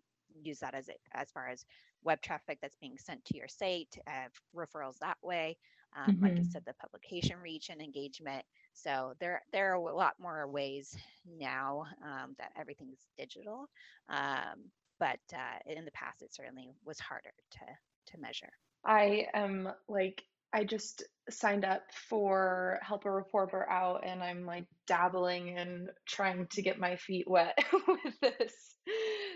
use 0.43 0.59
that 0.61 0.75
as 0.75 0.89
it 0.89 1.01
as 1.15 1.31
far 1.31 1.49
as 1.49 1.65
web 2.05 2.21
traffic 2.23 2.59
that's 2.63 2.77
being 2.81 2.97
sent 2.97 3.25
to 3.25 3.37
your 3.37 3.49
site, 3.49 3.97
uh, 4.07 4.29
referrals 4.57 4.99
that 5.01 5.17
way. 5.23 5.57
Um, 5.97 6.15
mm-hmm. 6.15 6.23
Like 6.23 6.33
I 6.33 6.35
mm-hmm. 6.37 6.51
said, 6.51 6.63
the 6.67 6.75
publication 6.75 7.37
reach 7.43 7.71
and 7.71 7.81
engagement. 7.81 8.45
So 8.75 9.15
there 9.21 9.43
there 9.53 9.73
are 9.73 9.75
a 9.75 9.97
lot 9.97 10.15
more 10.21 10.47
ways 10.47 10.97
now 11.39 11.85
um, 12.05 12.35
that 12.39 12.53
everything's 12.59 13.07
digital. 13.17 13.69
Um, 14.09 14.71
but 14.99 15.19
uh, 15.33 15.59
in 15.67 15.85
the 15.85 15.91
past 15.93 16.23
it 16.23 16.35
certainly 16.35 16.71
was 16.85 16.99
harder 16.99 17.33
to 17.53 18.13
to 18.13 18.21
measure. 18.21 18.51
I 18.85 19.27
am 19.35 19.69
like 19.89 20.23
i 20.53 20.65
just 20.65 21.03
signed 21.29 21.65
up 21.65 21.83
for 22.09 22.79
help 22.83 23.05
a 23.05 23.11
reporter 23.11 23.69
out 23.69 24.03
and 24.07 24.23
i'm 24.23 24.47
like 24.47 24.65
dabbling 24.87 25.59
and 25.59 25.91
trying 26.07 26.47
to 26.47 26.63
get 26.63 26.79
my 26.79 26.97
feet 26.97 27.29
wet 27.29 27.59
with 27.89 28.21
this. 28.21 28.55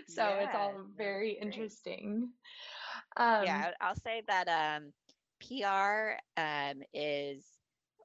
So 0.07 0.23
yeah, 0.23 0.39
it's 0.39 0.55
all 0.55 0.73
very 0.97 1.37
interesting. 1.39 2.29
Um, 3.15 3.43
yeah 3.45 3.71
i'll 3.79 3.95
say 3.95 4.23
that 4.27 4.47
um, 4.47 4.91
pr 5.39 6.17
um, 6.41 6.81
is 6.93 7.45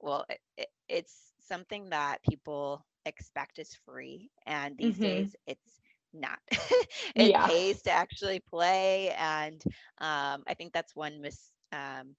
well 0.00 0.26
it, 0.28 0.40
it, 0.58 0.68
it's 0.88 1.14
something 1.46 1.88
that 1.90 2.22
people 2.28 2.84
expect 3.06 3.58
is 3.58 3.74
free 3.86 4.30
and 4.46 4.76
these 4.76 4.94
mm-hmm. 4.94 5.02
days 5.02 5.36
it's 5.46 5.77
not. 6.12 6.38
it 7.14 7.30
yeah. 7.30 7.46
pays 7.46 7.82
to 7.82 7.90
actually 7.90 8.40
play, 8.40 9.14
and 9.18 9.62
um, 9.98 10.42
I 10.46 10.54
think 10.56 10.72
that's 10.72 10.94
one 10.94 11.20
mis. 11.20 11.50
Um, 11.72 12.14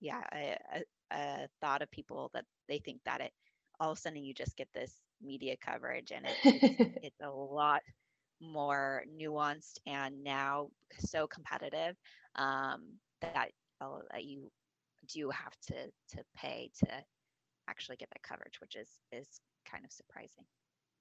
yeah, 0.00 0.22
a, 0.32 0.56
a, 0.74 1.16
a, 1.16 1.48
thought 1.60 1.82
of 1.82 1.90
people 1.90 2.30
that 2.34 2.44
they 2.68 2.78
think 2.78 3.00
that 3.04 3.20
it 3.20 3.32
all 3.80 3.90
of 3.90 3.98
a 3.98 4.00
sudden 4.00 4.24
you 4.24 4.34
just 4.34 4.56
get 4.56 4.68
this 4.74 4.92
media 5.22 5.56
coverage 5.64 6.12
and 6.12 6.26
it, 6.26 6.34
it's, 6.44 6.98
it's 7.02 7.20
a 7.22 7.30
lot 7.30 7.80
more 8.40 9.04
nuanced 9.18 9.78
and 9.86 10.22
now 10.22 10.68
so 10.98 11.26
competitive 11.26 11.96
um, 12.36 12.82
that, 13.20 13.48
uh, 13.80 13.98
that 14.12 14.24
you 14.24 14.50
do 15.12 15.30
have 15.30 15.54
to 15.66 15.74
to 16.16 16.24
pay 16.36 16.70
to 16.78 16.88
actually 17.68 17.96
get 17.96 18.08
that 18.10 18.22
coverage, 18.22 18.60
which 18.60 18.76
is 18.76 18.88
is 19.12 19.40
kind 19.70 19.84
of 19.84 19.92
surprising. 19.92 20.44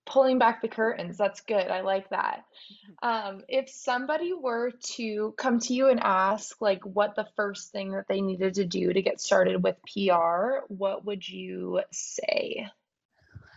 Pulling 0.06 0.38
back 0.39 0.62
the 0.62 0.68
curtains, 0.68 1.18
that's 1.18 1.42
good. 1.42 1.68
I 1.68 1.82
like 1.82 2.10
that. 2.10 2.46
Mhm. 2.70 2.96
Um, 3.02 3.44
if 3.48 3.70
somebody 3.70 4.34
were 4.34 4.72
to 4.96 5.34
come 5.38 5.60
to 5.60 5.74
you 5.74 5.89
and 5.89 6.00
ask, 6.02 6.62
like, 6.62 6.84
what 6.86 7.16
the 7.16 7.28
first 7.36 7.72
thing 7.72 7.92
that 7.92 8.08
they 8.08 8.22
needed 8.22 8.56
to 8.56 8.66
do 8.66 8.92
to 8.94 9.02
get 9.02 9.20
started 9.22 9.63
with 9.63 9.78
PR, 9.86 10.66
what 10.68 11.06
would 11.06 11.28
you 11.28 11.82
say? 11.92 12.68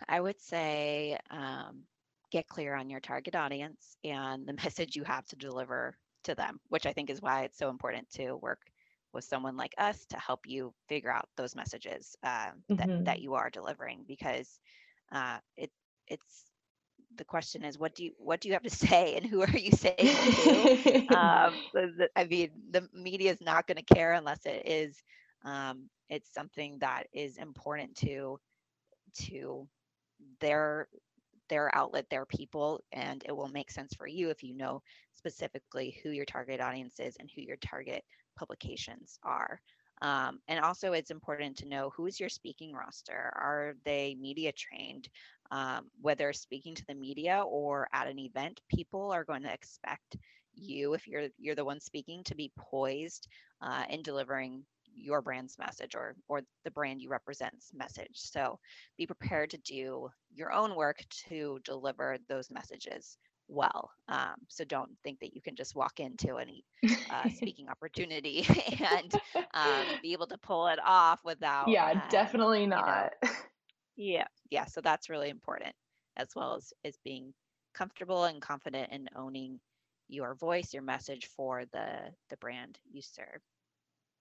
I 0.09 0.21
would 0.21 0.41
say 0.41 1.19
um, 1.31 1.83
get 2.31 2.49
clear 2.49 2.75
on 2.75 2.91
your 2.91 3.01
target 3.01 3.35
audience 3.37 3.97
and 4.05 4.47
the 4.47 4.53
message 4.65 4.97
you 4.97 5.05
have 5.05 5.27
to 5.29 5.37
deliver 5.37 5.97
to 6.25 6.35
them, 6.35 6.61
which 6.69 6.87
I 6.87 6.93
think 6.93 7.11
is 7.11 7.23
why 7.23 7.43
it's 7.45 7.59
so 7.59 7.69
important 7.71 8.09
to 8.13 8.35
work 8.37 8.61
with 9.13 9.25
someone 9.25 9.57
like 9.57 9.75
us 9.79 10.05
to 10.07 10.19
help 10.19 10.41
you 10.47 10.73
figure 10.89 11.11
out 11.13 11.29
those 11.37 11.55
messages 11.57 12.17
uh, 12.23 12.51
that 12.77 12.91
hmm 12.91 13.05
that 13.05 13.21
you 13.21 13.35
are 13.35 13.51
delivering 13.51 14.05
because 14.07 14.61
uh, 15.13 15.39
it 15.57 15.71
it's 16.09 16.45
the 17.17 17.25
question 17.25 17.65
is 17.65 17.79
what 17.79 17.95
do 17.95 18.05
you 18.05 18.13
what 18.19 18.41
do 18.41 18.49
you 18.49 18.55
have 18.55 18.63
to 18.63 18.71
say 18.87 19.15
and 19.17 19.27
who 19.27 19.43
are 19.43 19.57
you 19.57 19.73
saying 19.73 19.95
it 19.99 21.09
to 21.09 21.17
um, 21.17 21.55
I 22.17 22.25
mean 22.25 22.51
the 22.71 22.89
media 22.93 23.33
is 23.33 23.41
not 23.41 23.67
going 23.67 23.83
to 23.83 23.95
care 23.95 24.13
unless 24.13 24.45
it 24.47 24.63
is 24.67 25.03
um, 25.45 25.89
it's 26.09 26.33
something 26.33 26.79
that 26.81 27.05
is 27.13 27.37
important 27.39 27.97
to 27.97 28.39
to 29.29 29.69
their 30.41 30.89
their 31.49 31.75
outlet, 31.75 32.07
their 32.11 32.27
people, 32.27 32.81
and 32.93 33.23
it 33.27 33.37
will 33.37 33.49
make 33.49 33.71
sense 33.71 33.95
for 33.95 34.07
you 34.07 34.31
if 34.31 34.43
you 34.43 34.55
know 34.55 34.83
specifically 35.15 35.99
who 36.03 36.11
your 36.11 36.25
target 36.25 36.61
audience 36.61 36.99
is 36.99 37.17
and 37.21 37.31
who 37.35 37.43
your 37.43 37.57
target 37.57 38.05
publications 38.37 39.19
are. 39.23 39.61
Um, 40.03 40.41
and 40.49 40.61
also, 40.61 40.93
it's 40.93 41.11
important 41.11 41.57
to 41.59 41.69
know 41.69 41.91
who's 41.97 42.21
your 42.21 42.29
speaking 42.29 42.75
roster. 42.75 43.33
Are 43.35 43.75
they 43.85 44.17
media 44.21 44.53
trained? 44.53 45.09
Um, 45.51 45.91
whether 46.01 46.33
speaking 46.33 46.75
to 46.75 46.85
the 46.87 46.95
media 46.95 47.43
or 47.47 47.89
at 47.93 48.09
an 48.09 48.19
event, 48.19 48.61
people 48.69 49.13
are 49.13 49.25
going 49.25 49.43
to 49.43 49.53
expect 49.53 50.17
you, 50.55 50.95
if 50.95 51.07
you're 51.07 51.29
you're 51.39 51.55
the 51.55 51.65
one 51.65 51.81
speaking, 51.81 52.23
to 52.25 52.35
be 52.35 52.53
poised 52.59 53.29
uh, 53.61 53.85
in 53.91 54.03
delivering 54.03 54.65
your 54.95 55.21
brand's 55.23 55.59
message 55.59 55.95
or 55.95 56.15
or 56.29 56.41
the 56.65 56.71
brand 56.71 57.01
you 57.01 57.09
represent's 57.09 57.73
message. 57.75 58.13
So 58.15 58.59
be 58.97 59.07
prepared 59.07 59.51
to 59.51 59.59
do 59.59 60.09
your 60.35 60.53
own 60.53 60.75
work 60.75 60.99
to 61.29 61.59
deliver 61.65 62.19
those 62.29 62.51
messages 62.51 63.17
well. 63.49 63.91
Um, 64.09 64.35
so 64.49 64.65
don't 64.65 64.91
think 65.03 65.21
that 65.21 65.35
you 65.35 65.41
can 65.43 65.57
just 65.57 65.75
walk 65.75 66.01
into 66.01 66.37
any 66.39 66.65
uh, 67.11 67.29
speaking 67.31 67.69
opportunity 67.69 68.47
and 68.81 69.17
um, 69.55 69.99
be 70.03 70.13
able 70.13 70.27
to 70.29 70.39
pull 70.39 70.69
it 70.69 70.79
off 70.85 71.21
without, 71.25 71.77
Yeah, 71.77 71.95
um, 71.95 72.09
definitely 72.09 72.67
you 72.73 72.85
know, 72.85 73.07
not. 73.07 73.13
yeah, 73.97 74.27
yeah. 74.51 74.67
So 74.67 74.81
that's 74.81 75.11
really 75.11 75.31
important, 75.31 75.75
as 76.17 76.29
well 76.35 76.55
as 76.55 76.73
as 76.85 76.97
being 77.05 77.35
comfortable 77.75 78.25
and 78.25 78.41
confident 78.41 78.93
in 78.93 79.09
owning 79.17 79.61
your 80.09 80.35
voice, 80.35 80.73
your 80.73 80.83
message 80.83 81.27
for 81.37 81.65
the 81.73 82.13
the 82.31 82.37
brand 82.39 82.79
you 82.93 83.03
serve. 83.03 83.41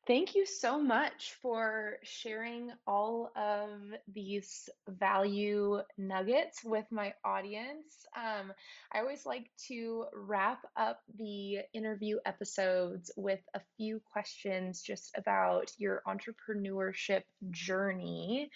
Thank 0.08 0.36
you 0.36 0.46
so 0.46 0.80
much 0.80 1.34
for 1.42 1.98
sharing 2.04 2.72
all 2.86 3.32
of 3.36 3.72
these 4.14 4.70
value 4.88 5.82
nuggets 5.98 6.64
with 6.64 6.86
my 6.92 7.16
audience. 7.24 8.06
Um, 8.16 8.54
I 8.94 9.00
always 9.00 9.26
like 9.26 9.50
to 9.68 10.06
wrap 10.14 10.60
up 10.78 11.00
the 11.18 11.62
interview 11.74 12.20
episodes 12.24 13.10
with 13.18 13.40
a 13.56 13.62
few 13.78 14.00
questions 14.12 14.84
just 14.84 15.12
about 15.18 15.72
your 15.80 16.04
entrepreneurship 16.08 17.24
journey. 17.50 18.52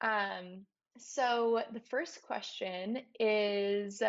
Um, 0.00 0.64
so, 0.98 1.62
the 1.72 1.80
first 1.80 2.22
question 2.22 2.98
is 3.18 4.02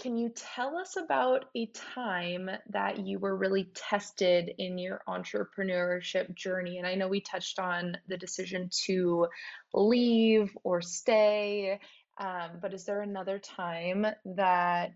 can 0.00 0.16
you 0.16 0.30
tell 0.30 0.78
us 0.78 0.96
about 0.96 1.44
a 1.54 1.66
time 1.66 2.48
that 2.70 3.06
you 3.06 3.18
were 3.18 3.36
really 3.36 3.70
tested 3.74 4.50
in 4.56 4.78
your 4.78 5.02
entrepreneurship 5.06 6.34
journey? 6.34 6.78
And 6.78 6.86
I 6.86 6.94
know 6.94 7.06
we 7.06 7.20
touched 7.20 7.58
on 7.58 7.98
the 8.08 8.16
decision 8.16 8.70
to 8.86 9.26
leave 9.74 10.56
or 10.64 10.80
stay, 10.80 11.80
um, 12.18 12.50
but 12.62 12.72
is 12.72 12.86
there 12.86 13.02
another 13.02 13.38
time 13.38 14.06
that 14.24 14.94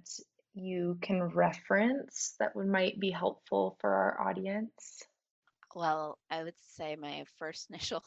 you 0.54 0.96
can 1.02 1.22
reference 1.22 2.34
that 2.38 2.56
would 2.56 2.68
might 2.68 2.98
be 2.98 3.10
helpful 3.10 3.76
for 3.82 3.92
our 3.92 4.28
audience? 4.28 5.02
Well, 5.74 6.18
I 6.30 6.44
would 6.44 6.58
say 6.76 6.96
my 6.96 7.24
first 7.38 7.68
initial 7.70 8.02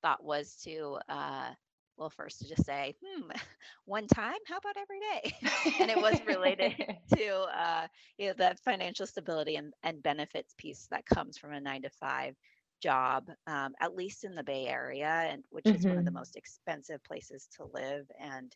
thought 0.00 0.24
was 0.24 0.54
to, 0.64 0.98
uh, 1.10 1.50
well, 1.98 2.10
first 2.10 2.38
to 2.40 2.48
just 2.48 2.64
say, 2.64 2.94
hmm, 3.04 3.30
one 3.86 4.06
time, 4.08 4.38
how 4.46 4.58
about 4.58 4.76
every 4.78 5.00
day? 5.00 5.32
And 5.80 5.90
it 5.90 6.00
was 6.00 6.20
related 6.24 6.74
to, 7.16 7.28
uh, 7.28 7.88
you 8.18 8.28
know, 8.28 8.34
that 8.38 8.60
financial 8.60 9.06
stability 9.06 9.56
and, 9.56 9.72
and 9.82 10.02
benefits 10.02 10.54
piece 10.58 10.86
that 10.90 11.06
comes 11.06 11.38
from 11.38 11.52
a 11.52 11.60
nine 11.60 11.82
to 11.82 11.90
five 11.90 12.36
job, 12.82 13.28
um, 13.46 13.74
at 13.80 13.94
least 13.94 14.24
in 14.24 14.34
the 14.34 14.44
Bay 14.44 14.66
Area, 14.66 15.08
and 15.08 15.44
which 15.50 15.72
is 15.74 15.86
one 15.86 15.98
of 15.98 16.04
the 16.04 16.10
hmm 16.10 16.18
most 16.18 16.36
expensive 16.36 17.02
places 17.04 17.48
to 17.56 17.64
live. 17.64 18.06
And 18.20 18.52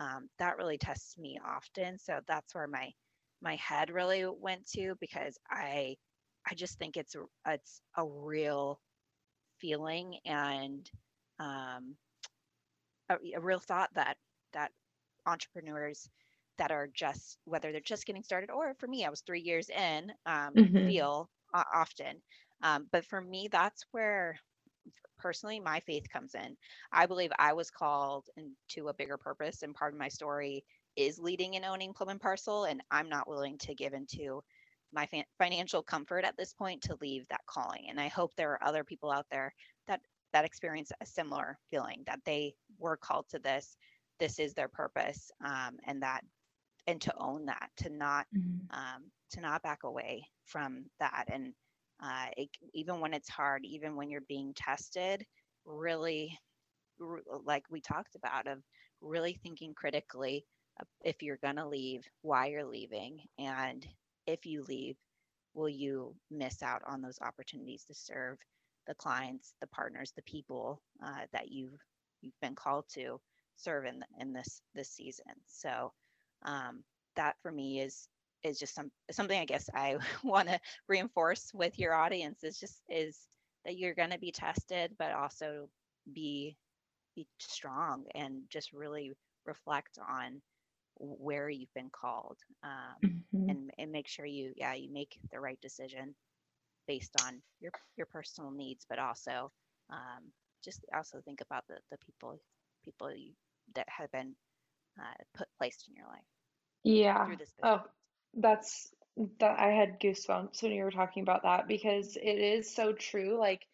um, 0.00 0.28
that 0.38 0.56
really 0.56 0.78
tests 0.78 1.16
me 1.18 1.38
often. 1.44 1.98
So 1.98 2.20
that's 2.26 2.54
where 2.54 2.68
my 2.68 2.90
my 3.42 3.56
head 3.56 3.90
really 3.90 4.24
went 4.26 4.66
to 4.72 4.94
because 5.00 5.38
I 5.50 5.96
I 6.48 6.54
just 6.54 6.78
think 6.78 6.96
it's 6.96 7.14
a, 7.14 7.24
it's 7.46 7.80
a 7.96 8.06
real 8.06 8.80
feeling 9.58 10.18
and 10.24 10.90
um, 11.38 11.96
a, 13.10 13.16
a 13.36 13.40
real 13.40 13.58
thought 13.58 13.90
that 13.94 14.16
that 14.52 14.72
entrepreneurs 15.26 16.08
that 16.58 16.70
are 16.70 16.88
just 16.94 17.38
whether 17.44 17.72
they're 17.72 17.80
just 17.80 18.06
getting 18.06 18.22
started 18.22 18.50
or 18.50 18.74
for 18.74 18.86
me, 18.86 19.04
I 19.04 19.10
was 19.10 19.20
three 19.22 19.40
years 19.40 19.68
in, 19.70 20.12
um, 20.26 20.56
hmm 20.56 20.84
feel 20.84 21.30
uh, 21.54 21.64
often. 21.74 22.20
Um, 22.62 22.86
but 22.92 23.04
for 23.04 23.20
me, 23.20 23.48
that's 23.50 23.84
where 23.92 24.36
personally 25.18 25.60
my 25.60 25.80
faith 25.80 26.04
comes 26.12 26.34
in. 26.34 26.56
I 26.92 27.06
believe 27.06 27.30
I 27.38 27.52
was 27.54 27.70
called 27.70 28.28
into 28.36 28.88
a 28.88 28.94
bigger 28.94 29.16
purpose, 29.16 29.62
and 29.62 29.74
part 29.74 29.92
of 29.92 29.98
my 29.98 30.08
story 30.08 30.64
is 30.96 31.18
leading 31.18 31.56
and 31.56 31.64
owning 31.64 31.92
Plum 31.94 32.08
and 32.10 32.20
Parcel, 32.20 32.64
and 32.64 32.80
I'm 32.90 33.08
not 33.08 33.28
willing 33.28 33.58
to 33.58 33.74
give 33.74 33.92
into 33.94 34.42
my 34.92 35.06
fan- 35.06 35.24
financial 35.38 35.82
comfort 35.82 36.24
at 36.24 36.36
this 36.36 36.52
point 36.54 36.82
to 36.82 36.96
leave 37.00 37.26
that 37.28 37.46
calling. 37.46 37.86
And 37.88 38.00
I 38.00 38.08
hope 38.08 38.34
there 38.34 38.52
are 38.52 38.64
other 38.64 38.84
people 38.84 39.10
out 39.10 39.26
there 39.30 39.52
that 39.88 40.00
that 40.34 40.46
experience 40.46 40.92
a 41.02 41.06
similar 41.06 41.58
feeling 41.70 42.04
that 42.06 42.20
they 42.26 42.54
were 42.78 42.98
called 42.98 43.26
to 43.30 43.40
this. 43.40 43.78
This 44.20 44.40
is 44.40 44.54
their 44.54 44.68
purpose, 44.68 45.32
um, 45.44 45.78
and 45.86 46.02
that 46.02 46.22
and 46.86 47.00
to 47.02 47.14
own 47.18 47.46
that, 47.46 47.70
to 47.78 47.90
not 47.90 48.26
hmm 48.32 48.68
um, 48.72 49.10
to 49.32 49.40
not 49.40 49.62
back 49.62 49.84
away 49.84 50.24
from 50.46 50.86
that. 51.00 51.26
And 51.32 51.54
uh, 52.02 52.26
it, 52.36 52.50
even 52.74 53.00
when 53.00 53.14
it's 53.14 53.28
hard, 53.30 53.64
even 53.64 53.96
when 53.96 54.10
you're 54.10 54.22
being 54.28 54.52
tested, 54.54 55.24
really, 55.64 56.38
r- 57.00 57.22
like 57.44 57.64
we 57.70 57.80
talked 57.80 58.16
about, 58.16 58.46
of 58.48 58.62
really 59.00 59.34
thinking 59.42 59.74
critically 59.74 60.46
if 61.04 61.22
you're 61.22 61.38
going 61.38 61.56
to 61.56 61.68
leave, 61.68 62.04
why 62.22 62.46
you're 62.46 62.64
leaving, 62.64 63.20
and 63.38 63.86
if 64.26 64.46
you 64.46 64.64
leave, 64.68 64.96
will 65.54 65.68
you 65.68 66.14
miss 66.30 66.62
out 66.62 66.82
on 66.86 67.02
those 67.02 67.18
opportunities 67.20 67.84
to 67.84 67.94
serve 67.94 68.38
the 68.86 68.94
clients, 68.94 69.54
the 69.60 69.66
partners, 69.68 70.12
the 70.16 70.22
people 70.22 70.82
uh, 71.04 71.26
that 71.32 71.50
you've 71.50 71.80
you've 72.22 72.40
been 72.40 72.54
called 72.54 72.84
to 72.94 73.20
serve 73.56 73.84
in 73.86 74.02
in 74.20 74.32
this 74.32 74.60
this 74.74 74.90
season. 74.90 75.32
So 75.46 75.92
um, 76.44 76.84
that 77.16 77.36
for 77.42 77.52
me 77.52 77.80
is 77.80 78.08
is 78.42 78.58
just 78.58 78.74
some 78.74 78.90
something 79.10 79.38
I 79.38 79.44
guess 79.46 79.68
I 79.74 79.96
want 80.24 80.48
to 80.48 80.58
reinforce 80.88 81.50
with 81.54 81.78
your 81.78 81.94
audience 81.94 82.44
is 82.44 82.58
just 82.58 82.82
is 82.88 83.28
that 83.64 83.78
you're 83.78 83.94
going 83.94 84.10
to 84.10 84.18
be 84.18 84.32
tested, 84.32 84.92
but 84.98 85.12
also 85.12 85.68
be 86.12 86.56
be 87.16 87.26
strong 87.38 88.04
and 88.14 88.42
just 88.50 88.72
really 88.72 89.12
reflect 89.46 89.98
on 90.08 90.40
where 90.98 91.48
you've 91.48 91.74
been 91.74 91.90
called 91.90 92.38
um, 92.62 92.96
hmm 93.32 93.48
and 93.48 93.70
and 93.78 93.92
make 93.92 94.08
sure 94.08 94.26
you 94.26 94.52
yeah 94.56 94.74
you 94.74 94.92
make 94.92 95.18
the 95.32 95.40
right 95.40 95.60
decision 95.60 96.14
based 96.86 97.16
on 97.16 97.42
your 97.60 97.72
your 97.96 98.06
personal 98.06 98.50
needs, 98.50 98.86
but 98.88 98.98
also 98.98 99.50
um, 99.90 100.32
just 100.64 100.84
also 100.94 101.20
think 101.24 101.40
about 101.40 101.64
the 101.68 101.78
the 101.90 101.98
people 101.98 102.38
people 102.84 103.12
you, 103.14 103.32
that 103.74 103.88
have 103.88 104.10
been 104.12 104.34
uh, 105.00 105.14
put 105.36 105.48
placed 105.58 105.88
in 105.88 105.94
your 105.94 106.06
life 106.06 106.26
Yeah. 106.84 107.30
through 107.30 107.36
this 107.36 107.54
Oh, 107.62 107.82
that's 108.34 108.94
that 109.38 109.58
I 109.58 109.68
had 109.68 110.00
goosebumps 110.00 110.62
when 110.62 110.72
you 110.72 110.84
were 110.84 110.90
talking 110.90 111.22
about 111.22 111.42
that 111.42 111.68
because 111.68 112.16
it 112.16 112.22
is 112.38 112.74
so 112.74 112.92
true. 112.92 113.38
Like 113.38 113.66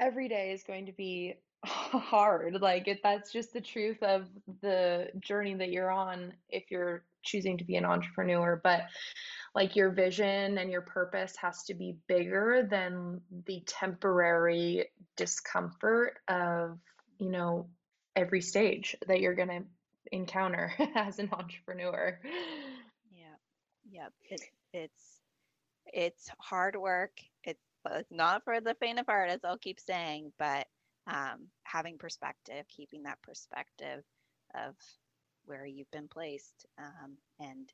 every 0.00 0.28
day 0.28 0.52
is 0.52 0.62
going 0.64 0.86
to 0.86 0.92
be 0.92 1.36
hard. 1.64 2.60
Like 2.60 2.88
it, 2.88 3.00
that's 3.02 3.32
just 3.32 3.52
the 3.52 3.60
truth 3.60 4.02
of 4.02 4.28
the 4.60 5.10
journey 5.20 5.54
that 5.54 5.70
you're 5.70 5.90
on 5.90 6.34
if 6.48 6.70
you're 6.70 7.04
choosing 7.22 7.58
to 7.58 7.64
be 7.64 7.76
an 7.76 7.84
entrepreneur. 7.84 8.60
But 8.62 8.82
like 9.54 9.76
your 9.76 9.90
vision 9.90 10.58
and 10.58 10.70
your 10.70 10.82
purpose 10.82 11.34
has 11.36 11.64
to 11.64 11.74
be 11.74 11.96
bigger 12.06 12.66
than 12.70 13.20
the 13.46 13.62
temporary 13.66 14.86
discomfort 15.16 16.18
of, 16.28 16.78
you 17.18 17.30
know, 17.30 17.68
every 18.14 18.40
stage 18.40 18.96
that 19.06 19.20
you're 19.20 19.34
going 19.34 19.48
to 19.48 19.62
encounter 20.12 20.72
as 20.94 21.18
an 21.18 21.30
entrepreneur. 21.32 22.18
Yeah. 23.12 23.24
Yep. 23.90 24.12
It, 24.30 24.40
it's 24.72 25.20
it's 25.92 26.30
hard 26.38 26.76
work. 26.76 27.12
It's, 27.44 27.60
it's 27.90 28.10
not 28.10 28.44
for 28.44 28.60
the 28.60 28.74
faint 28.74 28.98
of 28.98 29.06
heart, 29.06 29.30
as 29.30 29.40
I'll 29.44 29.58
keep 29.58 29.80
saying, 29.80 30.32
but 30.38 30.66
um, 31.06 31.48
having 31.64 31.98
perspective, 31.98 32.66
keeping 32.68 33.04
that 33.04 33.22
perspective 33.22 34.04
of 34.54 34.74
where 35.50 35.66
you've 35.66 35.90
been 35.90 36.08
placed, 36.08 36.64
um, 36.78 37.18
and 37.40 37.68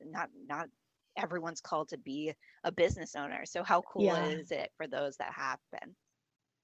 not 0.00 0.30
not 0.48 0.68
everyone's 1.16 1.60
called 1.60 1.90
to 1.90 1.98
be 1.98 2.34
a 2.64 2.72
business 2.72 3.14
owner. 3.14 3.44
So 3.44 3.62
how 3.62 3.82
cool 3.82 4.14
Yeah. 4.14 4.30
is 4.32 4.50
it 4.50 4.72
for 4.78 4.86
those 4.86 5.16
that 5.18 5.32
have 5.34 5.60
been? 5.72 5.94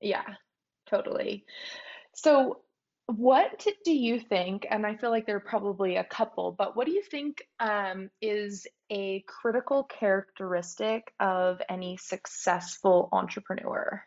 Yeah, 0.01 0.35
totally. 0.87 1.45
So, 2.15 2.63
what 3.07 3.67
do 3.85 3.93
you 3.93 4.21
think, 4.21 4.67
and 4.71 4.87
I 4.87 4.97
feel 4.97 5.11
like 5.11 5.27
there 5.27 5.37
are 5.37 5.41
probably 5.41 5.97
a 5.97 6.05
couple, 6.05 6.53
but 6.53 6.77
what 6.77 6.87
do 6.87 6.93
you 6.93 7.03
think 7.03 7.43
um, 7.61 8.11
is 8.23 8.67
a 8.91 9.21
critical 9.27 9.85
characteristic 9.85 11.13
of 11.21 11.61
any 11.69 11.99
successful 11.99 13.09
entrepreneur? 13.13 14.03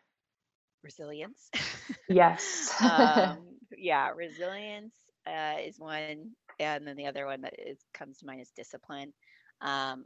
Resilience. 0.83 1.49
Yes. 2.07 2.73
um, 2.83 3.57
yeah, 3.77 4.09
resilience 4.09 4.95
uh, 5.27 5.55
is 5.63 5.79
one, 5.79 6.23
and 6.51 6.79
then 6.79 6.89
the 6.89 6.97
other 6.97 7.19
one 7.19 7.35
that 7.35 7.45
is 7.51 7.73
comes 7.87 8.11
to 8.11 8.19
mind 8.19 8.35
is 8.35 8.45
discipline. 8.51 9.13
Um, 9.61 10.05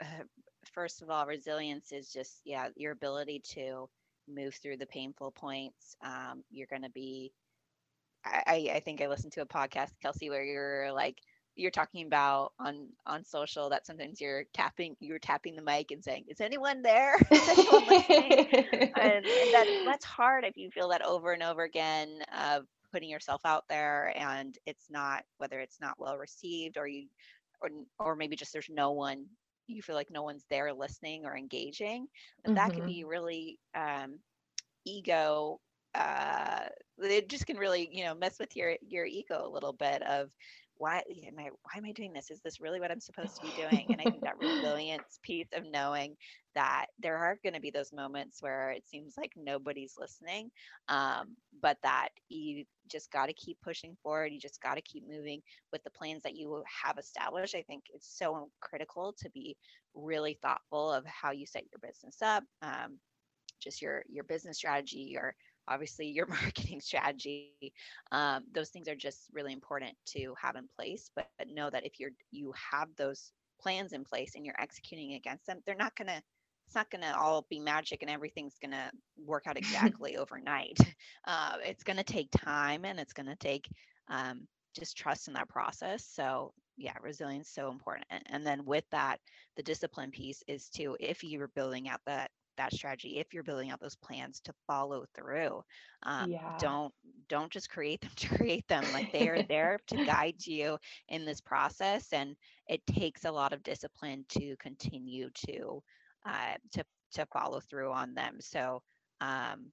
uh, 0.00 0.04
first 0.72 1.02
of 1.02 1.10
all, 1.10 1.26
resilience 1.26 1.92
is 1.92 2.12
just 2.12 2.40
yeah 2.44 2.68
your 2.76 2.92
ability 2.92 3.40
to 3.54 3.88
move 4.28 4.54
through 4.54 4.76
the 4.78 4.86
painful 4.86 5.32
points. 5.32 5.96
Um, 6.04 6.42
you're 6.50 6.66
going 6.68 6.82
to 6.82 6.90
be. 6.90 7.32
I, 8.24 8.42
I 8.46 8.70
I 8.76 8.80
think 8.80 9.00
I 9.02 9.08
listened 9.08 9.32
to 9.34 9.42
a 9.42 9.46
podcast, 9.46 9.90
Kelsey, 10.02 10.30
where 10.30 10.44
you're 10.44 10.84
like 10.86 11.12
you're 11.56 11.70
talking 11.70 12.06
about 12.06 12.52
on 12.58 12.88
on 13.06 13.24
social 13.24 13.70
that 13.70 13.86
sometimes 13.86 14.20
you're 14.20 14.44
tapping 14.54 14.96
you're 15.00 15.18
tapping 15.18 15.56
the 15.56 15.62
mic 15.62 15.90
and 15.90 16.02
saying, 16.04 16.24
"Is 16.28 16.40
anyone 16.40 16.82
there? 16.82 17.16
Is 17.30 17.48
anyone 17.48 17.86
listening?" 17.86 18.38
and, 18.96 19.24
and 19.24 19.52
that 19.54 19.68
that's 19.84 20.04
hard 20.04 20.44
if 20.44 20.56
you 20.56 20.70
feel 20.70 20.88
that 20.88 21.04
over 21.04 21.32
and 21.32 21.42
over 21.42 21.62
again 21.62 22.20
of 22.36 22.64
putting 22.98 23.16
yourself 23.16 23.46
out 23.46 23.68
there 23.68 24.12
and 24.18 24.58
it's 24.66 24.90
not 24.90 25.24
whether 25.38 25.60
it's 25.60 25.80
not 25.80 26.00
well 26.00 26.18
received 26.18 26.78
or 26.78 26.88
you 26.88 27.08
or, 27.62 27.70
or 27.98 28.16
maybe 28.16 28.36
just 28.36 28.52
there's 28.52 28.70
no 28.70 28.92
one 28.92 29.26
you 29.68 29.82
feel 29.82 29.96
like 29.96 30.10
no 30.10 30.22
one's 30.24 30.46
there 30.50 30.72
listening 30.72 31.26
or 31.26 31.36
engaging 31.36 32.08
but 32.44 32.54
that 32.54 32.74
can 32.74 32.84
hmm 32.84 32.94
be 32.94 33.04
really 33.04 33.58
um, 33.74 34.18
ego 34.86 35.60
uh 35.94 36.68
it 36.98 37.28
just 37.28 37.46
can 37.46 37.56
really 37.56 37.88
you 37.92 38.04
know 38.04 38.14
mess 38.14 38.38
with 38.38 38.56
your 38.56 38.76
your 38.82 39.06
ego 39.06 39.42
a 39.46 39.50
little 39.50 39.72
bit 39.72 40.02
of 40.02 40.30
why 40.78 41.02
am 41.26 41.38
i 41.38 41.44
why 41.62 41.76
am 41.76 41.84
i 41.84 41.92
doing 41.92 42.12
this? 42.12 42.30
Is 42.30 42.40
this 42.40 42.60
really 42.60 42.80
what 42.80 42.90
i'm 42.90 43.00
supposed 43.00 43.36
to 43.36 43.42
be 43.42 43.52
doing? 43.56 43.86
And 43.90 44.00
i 44.00 44.04
think 44.04 44.22
that 44.22 44.38
resilience 44.40 45.18
piece 45.22 45.48
of 45.52 45.64
knowing 45.70 46.16
that 46.54 46.86
there 47.00 47.16
are 47.16 47.38
going 47.42 47.52
to 47.54 47.60
be 47.60 47.70
those 47.70 47.92
moments 47.92 48.42
where 48.42 48.70
it 48.70 48.86
seems 48.86 49.14
like 49.16 49.32
nobody's 49.36 49.94
listening 49.98 50.50
um, 50.88 51.36
but 51.62 51.76
that 51.82 52.08
you 52.28 52.64
just 52.90 53.12
got 53.12 53.26
to 53.26 53.32
keep 53.34 53.58
pushing 53.62 53.96
forward 54.02 54.32
you 54.32 54.40
just 54.40 54.62
got 54.62 54.74
to 54.74 54.82
keep 54.82 55.04
moving 55.08 55.40
with 55.72 55.82
the 55.84 55.90
plans 55.90 56.22
that 56.22 56.36
you 56.36 56.62
have 56.84 56.98
established. 56.98 57.54
I 57.54 57.62
think 57.62 57.84
it's 57.92 58.18
so 58.18 58.48
critical 58.60 59.14
to 59.18 59.30
be 59.30 59.56
really 59.94 60.38
thoughtful 60.42 60.92
of 60.92 61.04
how 61.06 61.32
you 61.32 61.46
set 61.46 61.64
your 61.70 61.80
business 61.80 62.16
up 62.22 62.44
um, 62.62 62.98
just 63.60 63.82
your 63.82 64.02
your 64.08 64.24
business 64.24 64.58
strategy, 64.58 65.08
your 65.10 65.34
obviously 65.68 66.08
your 66.08 66.26
marketing 66.42 66.80
strategy. 66.80 67.52
Um, 67.88 68.18
those 68.26 68.44
things 68.46 68.62
are 68.62 68.70
just 68.70 69.02
really 69.08 69.30
important 69.30 69.74
to 69.90 70.22
have 70.22 70.40
in 70.40 70.52
place. 70.56 71.00
But, 71.04 71.26
but 71.38 71.48
know 71.48 71.70
that 71.70 71.74
if 71.76 71.92
you're 72.00 72.10
you 72.30 72.52
have 72.70 72.88
those 72.96 73.32
plans 73.60 73.92
in 73.92 74.04
place 74.04 74.34
and 74.34 74.44
you're 74.44 74.60
executing 74.60 75.14
against 75.14 75.46
them, 75.46 75.60
they're 75.66 75.74
not 75.74 75.94
gonna 75.96 76.20
it's 76.66 76.74
not 76.74 76.90
gonna 76.90 77.14
all 77.16 77.46
be 77.48 77.58
magic 77.60 78.02
and 78.02 78.10
everything's 78.10 78.58
gonna 78.60 78.90
work 79.26 79.46
out 79.46 79.56
exactly 79.56 80.16
overnight. 80.16 80.78
Uh, 81.26 81.56
it's 81.64 81.84
gonna 81.84 82.02
take 82.04 82.28
time 82.30 82.84
and 82.84 82.98
it's 82.98 83.12
gonna 83.12 83.36
take 83.36 83.68
um, 84.08 84.46
just 84.74 84.96
trust 84.96 85.28
in 85.28 85.34
that 85.34 85.48
process. 85.48 86.04
So 86.04 86.52
yeah, 86.76 86.94
resilience 87.02 87.48
is 87.48 87.54
so 87.54 87.70
important. 87.70 88.06
And, 88.10 88.22
and 88.26 88.46
then 88.46 88.64
with 88.64 88.84
that, 88.90 89.18
the 89.56 89.62
discipline 89.62 90.10
piece 90.10 90.42
is 90.46 90.68
to 90.70 90.96
if 91.00 91.24
you're 91.24 91.48
building 91.48 91.88
out 91.88 92.00
that 92.06 92.30
that 92.58 92.74
strategy 92.74 93.18
if 93.18 93.34
you're 93.34 93.44
building 93.44 93.70
out 93.70 93.80
those 93.80 93.96
plans 93.96 94.40
to 94.40 94.52
follow 94.66 95.04
through 95.14 95.62
um, 96.04 96.36
Yeah. 96.36 96.58
don't 96.58 96.94
don't 97.28 97.52
just 97.52 97.70
create 97.70 98.00
them 98.02 98.12
to 98.16 98.36
create 98.36 98.66
them 98.68 98.90
like 98.92 99.08
they 99.12 99.28
are 99.28 99.42
there 99.48 99.78
to 99.88 99.98
guide 99.98 100.46
you 100.46 100.78
in 101.08 101.24
this 101.26 101.40
process 101.40 102.12
and 102.12 102.36
it 102.68 102.86
takes 102.86 103.24
a 103.24 103.32
lot 103.32 103.52
of 103.52 103.62
discipline 103.64 104.24
to 104.28 104.56
continue 104.58 105.30
to 105.34 105.82
uh, 106.26 106.54
to 106.72 106.84
to 107.12 107.26
follow 107.26 107.60
through 107.60 107.92
on 107.92 108.14
them 108.14 108.36
so 108.40 108.82
um, 109.20 109.72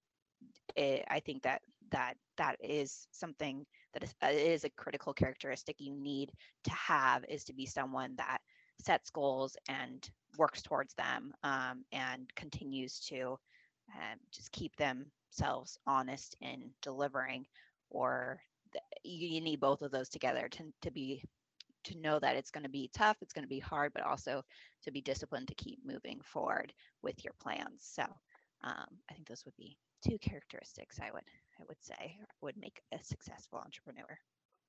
it, 0.76 1.04
I 1.10 1.20
think 1.20 1.44
that 1.44 1.62
that 1.92 2.16
that 2.38 2.58
is 2.62 3.08
something 3.12 3.66
that 3.94 4.04
is, 4.04 4.16
uh, 4.24 4.28
is 4.32 4.66
a 4.66 4.70
critical 4.72 5.14
characteristic 5.14 5.78
you 5.80 5.94
need 5.94 6.32
to 6.64 6.72
have 6.72 7.26
is 7.30 7.44
to 7.46 7.54
be 7.54 7.66
someone 7.66 8.16
that 8.18 8.40
sets 8.86 9.10
goals 9.10 9.58
and 9.68 10.10
works 10.38 10.62
towards 10.62 10.94
them 10.94 11.34
um, 11.44 11.84
and 11.92 12.34
continues 12.36 13.00
to 13.00 13.38
um, 13.94 14.20
just 14.32 14.52
keep 14.52 14.76
themselves 14.76 15.78
honest 15.88 16.36
in 16.42 16.70
delivering 16.82 17.46
or 17.90 18.40
you 19.04 19.40
need 19.40 19.60
both 19.60 19.82
of 19.82 19.92
those 19.92 20.10
together 20.10 20.48
to, 20.50 20.64
to 20.82 20.92
be 20.92 21.24
to 21.86 21.98
know 22.00 22.18
that 22.20 22.36
it's 22.36 22.50
going 22.50 22.64
to 22.64 22.70
be 22.70 22.90
tough 22.94 23.16
it's 23.22 23.32
going 23.32 23.44
to 23.44 23.50
be 23.50 23.60
hard 23.60 23.92
but 23.94 24.04
also 24.04 24.42
to 24.84 24.92
be 24.92 25.02
disciplined 25.02 25.48
to 25.48 25.56
keep 25.56 25.80
moving 25.86 26.20
forward 26.24 26.74
with 27.04 27.24
your 27.24 27.34
plans 27.40 27.80
so 27.80 28.04
um, 28.64 28.88
i 29.10 29.14
think 29.14 29.28
those 29.28 29.46
would 29.46 29.56
be 29.56 29.78
two 30.08 30.18
characteristics 30.20 31.00
I 31.02 31.12
would 31.12 31.24
I 31.60 31.64
would 31.68 31.82
say 31.82 32.18
would 32.42 32.58
make 32.58 32.82
a 32.94 33.04
successful 33.04 33.60
entrepreneur. 33.60 34.18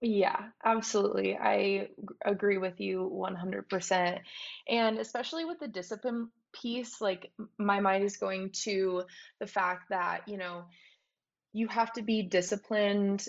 Yeah, 0.02 0.50
absolutely. 0.64 1.36
I 1.36 1.88
agree 2.24 2.58
with 2.58 2.80
you 2.80 3.04
100%. 3.06 4.20
And 4.68 4.98
especially 4.98 5.44
with 5.46 5.58
the 5.58 5.68
discipline 5.68 6.28
piece, 6.52 7.00
like 7.00 7.32
my 7.58 7.80
mind 7.80 8.04
is 8.04 8.18
going 8.18 8.50
to 8.64 9.04
the 9.40 9.46
fact 9.46 9.84
that, 9.90 10.28
you 10.28 10.36
know, 10.36 10.64
you 11.52 11.68
have 11.68 11.92
to 11.94 12.02
be 12.02 12.22
disciplined 12.22 13.26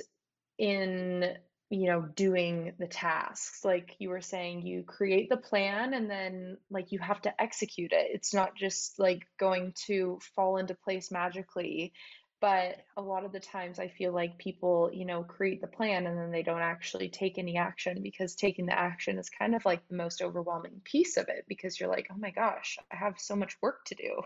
in, 0.58 1.38
you 1.70 1.88
know, 1.88 2.02
doing 2.16 2.74
the 2.80 2.88
tasks. 2.88 3.66
Like 3.66 3.96
you 4.00 4.10
were 4.10 4.22
saying, 4.22 4.68
you 4.68 4.84
create 4.84 5.30
the 5.30 5.38
plan 5.38 5.94
and 5.94 6.10
then 6.10 6.58
like 6.72 6.92
you 6.92 7.00
have 7.00 7.22
to 7.24 7.42
execute 7.42 7.94
it. 7.94 8.08
It's 8.14 8.34
not 8.34 8.56
just 8.56 9.00
like 9.00 9.28
going 9.40 9.74
to 9.88 10.20
fall 10.36 10.58
into 10.58 10.76
place 10.76 11.12
magically. 11.12 11.94
But 12.40 12.86
a 12.96 13.02
lot 13.02 13.26
of 13.26 13.32
the 13.32 13.40
times 13.40 13.80
I 13.80 13.88
feel 13.88 14.14
like 14.14 14.38
people, 14.38 14.92
you 14.94 15.06
know, 15.06 15.24
create 15.24 15.60
the 15.60 15.68
plan 15.68 16.06
and 16.06 16.18
then 16.18 16.32
they 16.32 16.44
don't 16.44 16.62
actually 16.62 17.10
take 17.10 17.40
any 17.40 17.58
action 17.58 18.04
because 18.04 18.36
taking 18.36 18.68
the 18.68 18.78
action 18.78 19.18
is 19.18 19.30
kind 19.30 19.56
of 19.56 19.66
like 19.66 19.88
the 19.88 19.96
most 19.96 20.22
overwhelming 20.22 20.82
piece 20.84 21.18
of 21.18 21.30
it 21.30 21.46
because 21.48 21.80
you're 21.80 21.90
like, 21.90 22.08
oh 22.12 22.18
my 22.18 22.30
gosh, 22.30 22.78
I 22.92 22.96
have 22.96 23.20
so 23.20 23.36
much 23.36 23.58
work 23.62 23.86
to 23.86 23.96
do. 23.96 24.22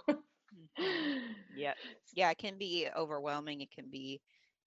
Mm-hmm. 0.80 1.18
yeah. 1.56 1.74
Yeah, 2.14 2.30
it 2.30 2.40
can 2.40 2.58
be 2.58 2.90
overwhelming. 2.94 3.62
It 3.62 3.72
can 3.72 3.90
be 3.90 4.20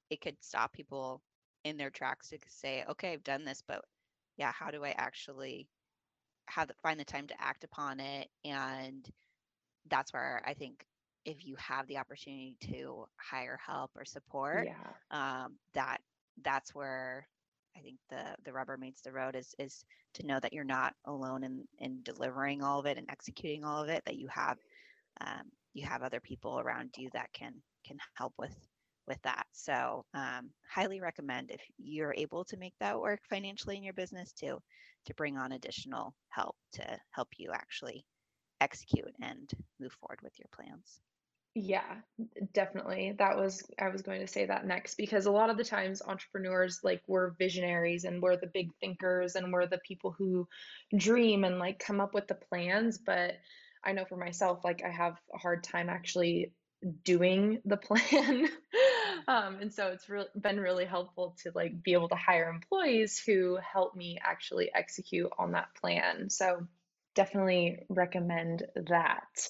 it 0.08 0.22
could 0.22 0.36
stop 0.40 0.72
people 0.72 1.20
in 1.64 1.76
their 1.76 1.90
tracks 1.90 2.30
to 2.30 2.38
say, 2.48 2.84
okay, 2.88 3.12
I've 3.12 3.24
done 3.24 3.44
this, 3.44 3.62
but 3.66 3.84
yeah, 4.36 4.52
how 4.52 4.70
do 4.70 4.84
I 4.84 4.94
actually 4.96 5.68
have 6.46 6.68
the, 6.68 6.74
find 6.82 6.98
the 6.98 7.04
time 7.04 7.26
to 7.26 7.40
act 7.40 7.64
upon 7.64 8.00
it? 8.00 8.28
And 8.44 9.06
that's 9.90 10.12
where 10.12 10.42
I 10.46 10.54
think 10.54 10.84
if 11.24 11.46
you 11.46 11.56
have 11.58 11.86
the 11.86 11.98
opportunity 11.98 12.56
to 12.72 13.06
hire 13.20 13.58
help 13.64 13.90
or 13.96 14.04
support, 14.04 14.68
Yeah. 14.68 14.94
um, 15.10 15.58
that 15.74 15.98
that's 16.42 16.74
where 16.74 17.28
I 17.76 17.80
think 17.80 17.98
the 18.10 18.36
the 18.44 18.52
rubber 18.52 18.76
meets 18.76 19.02
the 19.02 19.12
road 19.12 19.34
is 19.36 19.54
is 19.58 19.84
to 20.14 20.26
know 20.26 20.38
that 20.40 20.52
you're 20.52 20.64
not 20.64 20.94
alone 21.06 21.44
in 21.44 21.64
in 21.78 22.02
delivering 22.02 22.62
all 22.62 22.80
of 22.80 22.86
it 22.86 22.98
and 22.98 23.08
executing 23.10 23.64
all 23.64 23.82
of 23.82 23.88
it. 23.88 24.02
That 24.06 24.16
you 24.16 24.28
have 24.28 24.58
um, 25.20 25.50
you 25.74 25.86
have 25.86 26.02
other 26.02 26.20
people 26.20 26.60
around 26.60 26.90
you 26.96 27.10
that 27.12 27.32
can 27.32 27.54
can 27.86 27.98
help 28.16 28.34
with 28.38 28.56
with 29.06 29.20
that. 29.22 29.46
So 29.52 30.04
um, 30.14 30.50
highly 30.68 31.00
recommend 31.00 31.50
if 31.50 31.60
you're 31.78 32.14
able 32.16 32.44
to 32.46 32.56
make 32.56 32.74
that 32.80 32.98
work 32.98 33.20
financially 33.28 33.76
in 33.76 33.82
your 33.84 33.94
business 33.94 34.32
to 34.34 34.58
to 35.06 35.14
bring 35.14 35.36
on 35.36 35.52
additional 35.52 36.14
help 36.30 36.56
to 36.72 36.98
help 37.10 37.28
you 37.38 37.50
actually 37.52 38.06
execute 38.60 39.14
and 39.22 39.50
move 39.80 39.92
forward 39.92 40.20
with 40.22 40.38
your 40.38 40.48
plans. 40.52 41.00
Yeah, 41.54 41.98
definitely. 42.52 43.14
That 43.18 43.36
was 43.36 43.62
I 43.78 43.88
was 43.88 44.02
going 44.02 44.20
to 44.20 44.26
say 44.26 44.46
that 44.46 44.66
next 44.66 44.96
because 44.96 45.26
a 45.26 45.30
lot 45.30 45.50
of 45.50 45.56
the 45.56 45.62
times 45.64 46.02
entrepreneurs 46.04 46.80
like 46.82 47.02
we're 47.06 47.30
visionaries 47.30 48.02
and 48.04 48.20
we're 48.20 48.36
the 48.36 48.48
big 48.48 48.70
thinkers 48.80 49.36
and 49.36 49.52
we're 49.52 49.66
the 49.68 49.78
people 49.78 50.10
who 50.10 50.48
dream 50.96 51.44
and 51.44 51.60
like 51.60 51.78
come 51.78 52.00
up 52.00 52.12
with 52.12 52.26
the 52.26 52.34
plans, 52.34 52.98
but 52.98 53.34
I 53.84 53.92
know 53.92 54.04
for 54.04 54.16
myself 54.16 54.64
like 54.64 54.82
I 54.84 54.90
have 54.90 55.16
a 55.32 55.38
hard 55.38 55.62
time 55.62 55.88
actually 55.88 56.52
doing 57.04 57.60
the 57.64 57.76
plan. 57.78 58.48
Um, 59.28 59.58
and 59.60 59.72
so 59.72 59.88
it's 59.88 60.08
really 60.08 60.26
been 60.38 60.58
really 60.58 60.84
helpful 60.84 61.36
to 61.44 61.52
like 61.54 61.82
be 61.84 61.92
able 61.92 62.08
to 62.08 62.16
hire 62.16 62.50
employees 62.50 63.22
who 63.24 63.56
help 63.58 63.94
me 63.94 64.18
actually 64.22 64.70
execute 64.74 65.30
on 65.38 65.52
that 65.52 65.68
plan. 65.80 66.30
So 66.30 66.66
definitely 67.14 67.86
recommend 67.88 68.64
that. 68.88 69.48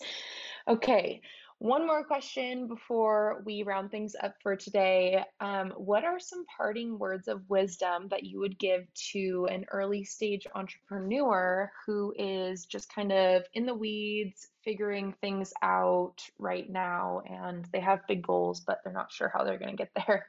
Okay, 0.67 1.21
one 1.65 1.87
more 1.87 2.05
question 2.05 2.67
before 2.69 3.41
we 3.47 3.63
round 3.63 3.91
things 3.91 4.15
up 4.23 4.35
for 4.43 4.55
today. 4.55 5.25
Um, 5.41 5.71
what 5.79 6.05
are 6.05 6.21
some 6.21 6.45
parting 6.59 6.99
words 6.99 7.27
of 7.27 7.49
wisdom 7.49 8.09
that 8.11 8.23
you 8.23 8.39
would 8.41 8.59
give 8.59 8.87
to 9.13 9.49
an 9.51 9.65
early 9.73 10.05
stage 10.05 10.47
entrepreneur 10.55 11.73
who 11.87 12.13
is 12.19 12.67
just 12.67 12.95
kind 12.95 13.13
of 13.13 13.45
in 13.55 13.65
the 13.65 13.73
weeds, 13.73 14.49
figuring 14.63 15.15
things 15.23 15.55
out 15.63 16.19
right 16.39 16.69
now, 16.69 17.23
and 17.25 17.65
they 17.73 17.81
have 17.81 18.07
big 18.07 18.23
goals, 18.23 18.61
but 18.61 18.81
they're 18.85 18.93
not 18.93 19.11
sure 19.11 19.33
how 19.35 19.43
they're 19.43 19.59
going 19.59 19.75
to 19.75 19.83
get 19.83 19.91
there? 20.07 20.27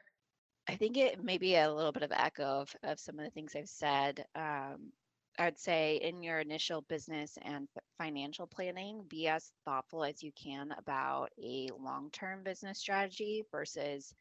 I 0.69 0.75
think 0.77 0.95
it 0.95 1.21
may 1.21 1.37
be 1.37 1.57
a 1.57 1.69
little 1.69 1.91
bit 1.91 2.03
of 2.03 2.13
echo 2.13 2.61
of, 2.61 2.73
of 2.81 2.97
some 2.97 3.19
of 3.19 3.25
the 3.25 3.31
things 3.31 3.57
I've 3.57 3.67
said. 3.67 4.23
Um, 4.35 4.93
I'd 5.37 5.59
say 5.59 5.97
in 5.97 6.23
your 6.23 6.39
initial 6.39 6.81
business 6.87 7.37
and 7.41 7.67
financial 7.97 8.47
planning, 8.47 9.03
be 9.09 9.27
as 9.27 9.51
thoughtful 9.65 10.03
as 10.03 10.23
you 10.23 10.31
can 10.31 10.73
about 10.77 11.29
a 11.41 11.69
long 11.79 12.09
term 12.11 12.43
business 12.43 12.79
strategy 12.79 13.43
versus 13.51 14.13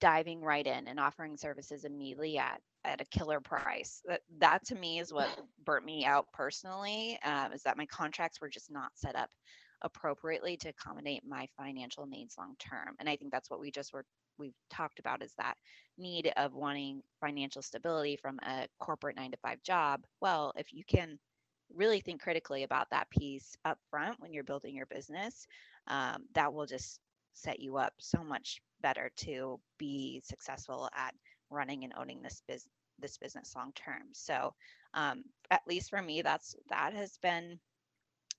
diving 0.00 0.40
right 0.40 0.66
in 0.66 0.88
and 0.88 0.98
offering 0.98 1.36
services 1.36 1.84
immediately 1.84 2.38
at, 2.38 2.60
at 2.84 3.00
a 3.00 3.04
killer 3.06 3.40
price. 3.40 4.02
That, 4.06 4.20
that 4.38 4.64
to 4.66 4.74
me 4.74 4.98
is 4.98 5.12
what 5.12 5.28
burnt 5.64 5.84
me 5.84 6.04
out 6.04 6.26
personally, 6.32 7.18
um, 7.24 7.52
is 7.52 7.62
that 7.62 7.78
my 7.78 7.86
contracts 7.86 8.40
were 8.40 8.48
just 8.48 8.70
not 8.70 8.90
set 8.94 9.16
up 9.16 9.30
appropriately 9.82 10.56
to 10.56 10.70
accommodate 10.70 11.22
my 11.26 11.46
financial 11.56 12.06
needs 12.06 12.36
long 12.38 12.54
term. 12.58 12.94
And 12.98 13.08
I 13.08 13.16
think 13.16 13.30
that's 13.32 13.50
what 13.50 13.60
we 13.60 13.70
just 13.70 13.92
were 13.92 14.04
we've 14.38 14.54
talked 14.70 14.98
about 14.98 15.22
is 15.22 15.32
that 15.38 15.56
need 15.96 16.32
of 16.36 16.54
wanting 16.54 17.02
financial 17.20 17.62
stability 17.62 18.16
from 18.16 18.38
a 18.42 18.66
corporate 18.78 19.16
nine 19.16 19.30
to 19.30 19.36
five 19.38 19.62
job. 19.62 20.02
Well, 20.20 20.52
if 20.56 20.72
you 20.72 20.84
can 20.84 21.18
really 21.74 22.00
think 22.00 22.20
critically 22.20 22.62
about 22.62 22.90
that 22.90 23.10
piece 23.10 23.56
up 23.64 23.78
front 23.90 24.20
when 24.20 24.32
you're 24.32 24.44
building 24.44 24.74
your 24.74 24.86
business, 24.86 25.46
um, 25.88 26.24
that 26.34 26.52
will 26.52 26.66
just 26.66 27.00
set 27.32 27.60
you 27.60 27.76
up 27.76 27.92
so 27.98 28.22
much 28.22 28.60
better 28.80 29.10
to 29.16 29.58
be 29.78 30.20
successful 30.24 30.88
at 30.94 31.14
running 31.50 31.84
and 31.84 31.92
owning 31.96 32.22
this 32.22 32.42
business 32.46 32.70
this 33.00 33.18
business 33.18 33.54
long 33.56 33.72
term. 33.74 34.02
So 34.12 34.54
um, 34.94 35.24
at 35.50 35.62
least 35.66 35.90
for 35.90 36.00
me, 36.00 36.22
that's 36.22 36.54
that 36.70 36.92
has 36.94 37.18
been 37.22 37.58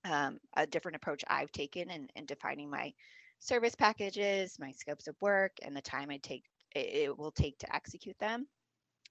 um, 0.04 0.38
a 0.56 0.66
different 0.66 0.96
approach 0.96 1.24
I've 1.28 1.52
taken 1.52 1.90
in, 1.90 2.08
in 2.16 2.26
defining 2.26 2.70
my 2.70 2.92
service 3.38 3.74
packages, 3.74 4.58
my 4.58 4.72
scopes 4.72 5.06
of 5.08 5.16
work, 5.20 5.52
and 5.62 5.76
the 5.76 5.82
time 5.82 6.10
I 6.10 6.18
take 6.18 6.44
it, 6.74 7.16
will 7.16 7.32
take 7.32 7.58
to 7.58 7.74
execute 7.74 8.18
them, 8.18 8.46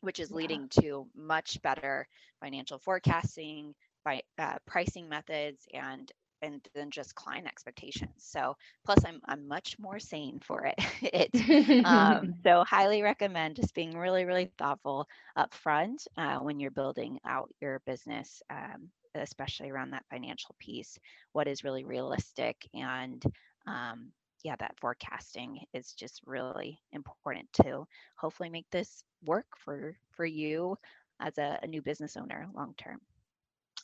which 0.01 0.19
is 0.19 0.31
Yeah. 0.31 0.33
leading 0.33 0.69
to 0.81 1.07
much 1.15 1.61
better 1.61 2.07
financial 2.41 2.77
forecasting, 2.79 3.73
by 4.03 4.21
uh, 4.37 4.57
pricing 4.65 5.07
methods, 5.09 5.65
and 5.73 6.11
and 6.41 6.67
then 6.75 6.91
just 6.91 7.15
client 7.15 7.47
expectations. 7.47 8.11
So 8.17 8.55
plus 8.85 9.03
I'm 9.05 9.19
I'm 9.25 9.47
much 9.47 9.77
more 9.79 9.99
sane 9.99 10.39
for 10.41 10.65
it. 10.65 10.75
it 11.01 11.45
um, 11.83 12.33
so 12.43 12.63
highly 12.63 13.01
recommend 13.01 13.55
just 13.57 13.73
being 13.75 13.97
really 13.97 14.25
really 14.25 14.51
thoughtful 14.57 15.07
up 15.35 15.53
front 15.53 16.07
uh, 16.17 16.37
when 16.39 16.59
you're 16.59 16.71
building 16.71 17.19
out 17.25 17.49
your 17.61 17.81
business. 17.85 18.41
Um, 18.49 18.89
especially 19.15 19.69
around 19.71 19.91
that 19.91 20.05
financial 20.09 20.55
piece 20.59 20.97
what 21.31 21.47
is 21.47 21.63
really 21.63 21.85
realistic 21.85 22.57
and 22.73 23.23
um, 23.67 24.11
yeah, 24.43 24.55
that 24.59 24.79
forecasting 24.79 25.59
is 25.73 25.93
just 25.93 26.21
really 26.25 26.79
important 26.91 27.51
to 27.63 27.87
hopefully 28.15 28.49
make 28.49 28.69
this 28.71 29.03
work 29.25 29.47
for 29.57 29.97
for 30.11 30.25
you 30.25 30.77
as 31.19 31.37
a, 31.37 31.59
a 31.63 31.67
new 31.67 31.81
business 31.81 32.15
owner 32.15 32.47
long 32.53 32.75
term. 32.77 32.99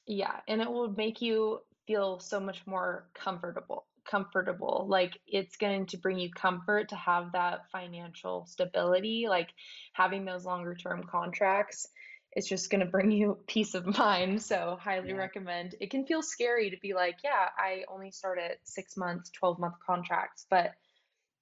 Yeah, 0.06 0.40
and 0.48 0.62
it 0.62 0.72
will 0.72 0.92
make 0.92 1.22
you 1.22 1.62
feel 1.88 2.20
so 2.20 2.40
much 2.40 2.66
more 2.68 3.08
comfortable. 3.14 3.86
Comfortable. 4.06 4.86
Like 4.88 5.20
it's 5.28 5.58
going 5.58 5.88
to 5.88 5.98
bring 5.98 6.20
you 6.20 6.32
comfort 6.32 6.90
to 6.90 6.96
have 6.96 7.32
that 7.32 7.70
financial 7.72 8.46
stability, 8.46 9.26
like 9.30 9.50
having 9.94 10.26
those 10.26 10.46
longer 10.46 10.76
term 10.76 11.04
contracts. 11.10 11.88
It's 12.34 12.48
just 12.48 12.70
going 12.70 12.80
to 12.80 12.86
bring 12.86 13.12
you 13.12 13.38
peace 13.48 13.74
of 13.76 13.86
mind. 13.98 14.42
So, 14.42 14.78
highly 14.80 15.10
Yeah. 15.10 15.16
recommend. 15.16 15.76
It 15.80 15.90
can 15.92 16.06
feel 16.06 16.22
scary 16.22 16.70
to 16.70 16.78
be 16.82 16.94
like, 16.94 17.18
yeah, 17.24 17.50
I 17.58 17.84
only 17.88 18.12
start 18.12 18.40
at 18.40 18.58
six 18.64 18.98
months, 18.98 19.30
12 19.32 19.60
month 19.60 19.76
contracts, 19.86 20.46
but 20.50 20.74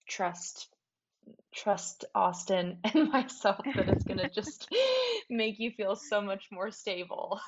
trust 0.08 0.68
trust 1.54 2.06
Austin 2.16 2.80
and 2.94 3.12
myself 3.12 3.64
that 3.76 3.88
it's 3.90 4.04
going 4.04 4.18
to 4.20 4.30
just 4.30 4.68
make 5.30 5.60
you 5.60 5.72
feel 5.72 5.96
so 5.96 6.22
much 6.22 6.46
more 6.52 6.72
stable. 6.72 7.40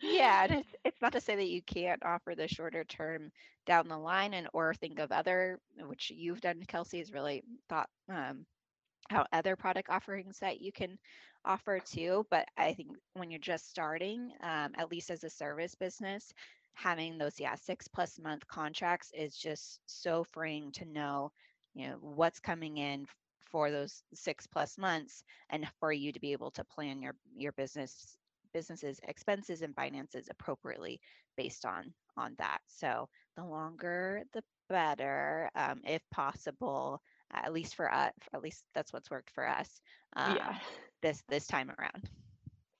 Yeah, 0.00 0.44
and 0.44 0.52
it's 0.52 0.74
it's 0.84 1.00
not 1.00 1.12
to 1.12 1.20
say 1.20 1.36
that 1.36 1.48
you 1.48 1.62
can't 1.62 2.04
offer 2.04 2.34
the 2.34 2.48
shorter 2.48 2.84
term 2.84 3.30
down 3.66 3.88
the 3.88 3.98
line 3.98 4.34
and 4.34 4.48
or 4.52 4.74
think 4.74 4.98
of 4.98 5.12
other, 5.12 5.58
which 5.86 6.10
you've 6.14 6.40
done, 6.40 6.62
Kelsey, 6.66 7.00
is 7.00 7.12
really 7.12 7.42
thought 7.68 7.88
um, 8.08 8.44
out 9.10 9.28
other 9.32 9.56
product 9.56 9.90
offerings 9.90 10.38
that 10.38 10.60
you 10.60 10.72
can 10.72 10.98
offer 11.44 11.78
too. 11.78 12.26
But 12.30 12.46
I 12.56 12.72
think 12.74 12.96
when 13.14 13.30
you're 13.30 13.38
just 13.40 13.68
starting, 13.68 14.30
um, 14.42 14.72
at 14.76 14.90
least 14.90 15.10
as 15.10 15.24
a 15.24 15.30
service 15.30 15.74
business, 15.74 16.32
having 16.74 17.18
those 17.18 17.38
yeah 17.38 17.54
six 17.54 17.86
plus 17.86 18.18
month 18.18 18.46
contracts 18.48 19.12
is 19.14 19.36
just 19.36 19.80
so 19.86 20.24
freeing 20.24 20.72
to 20.72 20.84
know, 20.86 21.30
you 21.74 21.86
know, 21.88 21.96
what's 22.00 22.40
coming 22.40 22.78
in 22.78 23.06
for 23.54 23.70
those 23.70 24.02
six 24.14 24.46
plus 24.46 24.76
months 24.78 25.22
and 25.50 25.66
for 25.78 25.92
you 25.92 26.12
to 26.12 26.18
be 26.18 26.32
able 26.32 26.50
to 26.50 26.64
plan 26.64 27.00
your 27.00 27.14
your 27.36 27.52
business 27.52 28.16
businesses 28.52 29.00
expenses 29.06 29.62
and 29.62 29.74
finances 29.76 30.28
appropriately 30.30 31.00
based 31.36 31.64
on 31.64 31.92
on 32.16 32.34
that 32.38 32.58
so 32.66 33.08
the 33.36 33.44
longer 33.44 34.22
the 34.32 34.42
better 34.68 35.50
um, 35.54 35.80
if 35.84 36.02
possible 36.10 37.00
at 37.42 37.52
least 37.52 37.74
for 37.74 37.92
us 37.92 38.12
at 38.32 38.42
least 38.42 38.64
that's 38.74 38.92
what's 38.92 39.10
worked 39.10 39.30
for 39.30 39.48
us 39.48 39.80
Yeah. 40.24 40.48
um, 40.48 40.56
this 41.02 41.22
this 41.28 41.46
time 41.46 41.70
around 41.78 42.08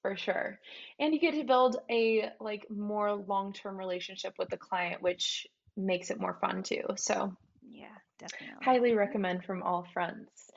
For 0.03 0.17
sure. 0.17 0.59
And 0.99 1.15
you 1.15 1.21
get 1.21 1.35
to 1.35 1.45
build 1.45 1.79
a 1.91 2.31
like 2.41 2.67
more 2.71 3.13
long-term 3.15 3.77
relationship 3.77 4.35
with 4.39 4.51
the 4.51 4.57
client, 4.59 5.03
which 5.03 5.47
makes 5.77 6.11
it 6.11 6.21
more 6.21 6.39
fun 6.41 6.63
too. 6.63 6.83
So, 6.97 7.35
yeah 7.75 7.89
definitely 8.18 8.64
highly 8.64 8.95
recommend 8.95 9.45
from 9.45 9.62
all 9.62 9.87
fronts. 9.93 10.51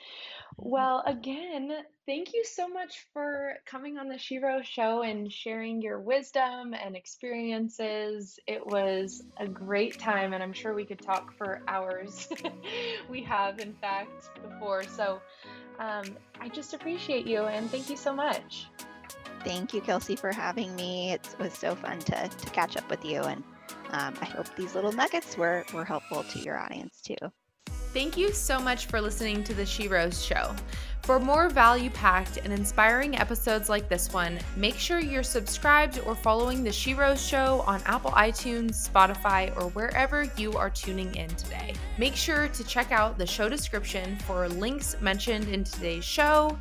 Well, 0.59 1.03
again, 1.05 1.71
thank 2.07 2.33
you 2.33 2.43
so 2.43 2.67
much 2.67 3.05
for 3.13 3.53
coming 3.67 3.99
on 3.99 4.07
the 4.07 4.15
Sherose 4.15 4.63
show 4.63 5.03
and 5.03 5.31
sharing 5.31 5.83
your 5.83 5.99
wisdom 5.99 6.73
and 6.73 6.95
experiences. 6.95 8.39
It 8.47 8.65
was 8.65 9.21
a 9.37 9.47
great 9.47 9.99
time, 9.99 10.33
and 10.33 10.41
I'm 10.41 10.53
sure 10.53 10.73
we 10.73 10.85
could 10.85 11.01
talk 11.01 11.31
for 11.37 11.61
hours. 11.67 12.27
We 13.09 13.23
have, 13.23 13.59
in 13.59 13.73
fact, 13.73 14.29
before. 14.41 14.83
So, 14.83 15.21
um, 15.79 16.17
I 16.41 16.49
just 16.49 16.73
appreciate 16.73 17.27
you 17.27 17.43
and 17.43 17.69
thank 17.69 17.89
you 17.89 17.97
so 17.97 18.13
much. 18.13 18.67
thank 19.43 19.73
you 19.73 19.81
kelsey 19.81 20.15
for 20.15 20.31
having 20.33 20.75
me 20.75 21.11
it 21.11 21.35
was 21.39 21.53
so 21.53 21.75
fun 21.75 21.99
to 21.99 22.27
to 22.27 22.49
catch 22.49 22.75
up 22.75 22.89
with 22.89 23.05
you 23.05 23.21
and 23.21 23.43
um, 23.91 24.13
i 24.21 24.25
hope 24.25 24.47
these 24.55 24.75
little 24.75 24.91
nuggets 24.91 25.37
were 25.37 25.65
were 25.73 25.85
helpful 25.85 26.23
to 26.23 26.39
your 26.39 26.57
audience 26.57 27.01
too 27.01 27.15
Thank 27.93 28.15
you 28.15 28.31
so 28.31 28.59
much 28.59 28.85
for 28.85 29.01
listening 29.01 29.43
to 29.45 29.55
The 29.55 29.63
Sherose 29.63 30.23
Show. 30.23 30.53
For 31.01 31.19
more 31.19 31.49
value 31.49 31.89
packed 31.89 32.37
and 32.37 32.51
inspiring 32.53 33.17
episodes 33.17 33.69
like 33.69 33.89
this 33.89 34.13
one, 34.13 34.37
make 34.55 34.75
sure 34.75 34.99
you're 34.99 35.23
subscribed 35.23 35.99
or 36.05 36.13
following 36.13 36.63
The 36.63 36.69
Sherose 36.69 37.27
Show 37.27 37.63
on 37.65 37.81
Apple 37.85 38.11
iTunes, 38.11 38.87
Spotify, 38.87 39.55
or 39.55 39.69
wherever 39.69 40.29
you 40.37 40.53
are 40.53 40.69
tuning 40.69 41.15
in 41.15 41.29
today. 41.29 41.73
Make 41.97 42.15
sure 42.15 42.49
to 42.49 42.63
check 42.65 42.91
out 42.91 43.17
the 43.17 43.25
show 43.25 43.47
description 43.47 44.17
for 44.27 44.49
links 44.49 44.95
mentioned 45.01 45.47
in 45.47 45.63
today's 45.63 46.05
show. 46.05 46.55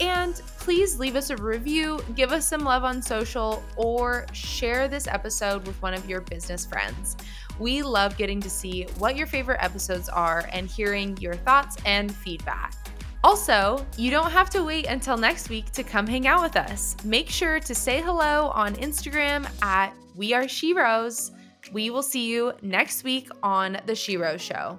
And 0.00 0.34
please 0.58 0.98
leave 0.98 1.16
us 1.16 1.30
a 1.30 1.36
review, 1.36 2.00
give 2.14 2.32
us 2.32 2.46
some 2.46 2.62
love 2.62 2.84
on 2.84 3.00
social, 3.00 3.62
or 3.76 4.26
share 4.32 4.88
this 4.88 5.06
episode 5.06 5.66
with 5.66 5.80
one 5.80 5.94
of 5.94 6.08
your 6.08 6.20
business 6.20 6.66
friends. 6.66 7.16
We 7.58 7.82
love 7.82 8.16
getting 8.16 8.40
to 8.42 8.50
see 8.50 8.86
what 8.98 9.16
your 9.16 9.26
favorite 9.26 9.62
episodes 9.62 10.08
are 10.08 10.48
and 10.52 10.66
hearing 10.66 11.16
your 11.18 11.34
thoughts 11.34 11.76
and 11.86 12.14
feedback. 12.14 12.74
Also, 13.24 13.84
you 13.96 14.10
don't 14.10 14.30
have 14.30 14.50
to 14.50 14.62
wait 14.62 14.86
until 14.86 15.16
next 15.16 15.48
week 15.48 15.72
to 15.72 15.82
come 15.82 16.06
hang 16.06 16.26
out 16.26 16.42
with 16.42 16.56
us. 16.56 16.96
Make 17.04 17.28
sure 17.30 17.58
to 17.58 17.74
say 17.74 18.00
hello 18.00 18.48
on 18.48 18.74
Instagram 18.76 19.48
at 19.62 19.94
We 20.14 20.32
Are 20.34 20.44
Sheroes. 20.44 21.32
We 21.72 21.90
will 21.90 22.02
see 22.02 22.26
you 22.26 22.52
next 22.62 23.02
week 23.02 23.28
on 23.42 23.78
The 23.86 23.94
Sherose 23.94 24.40
Show. 24.40 24.78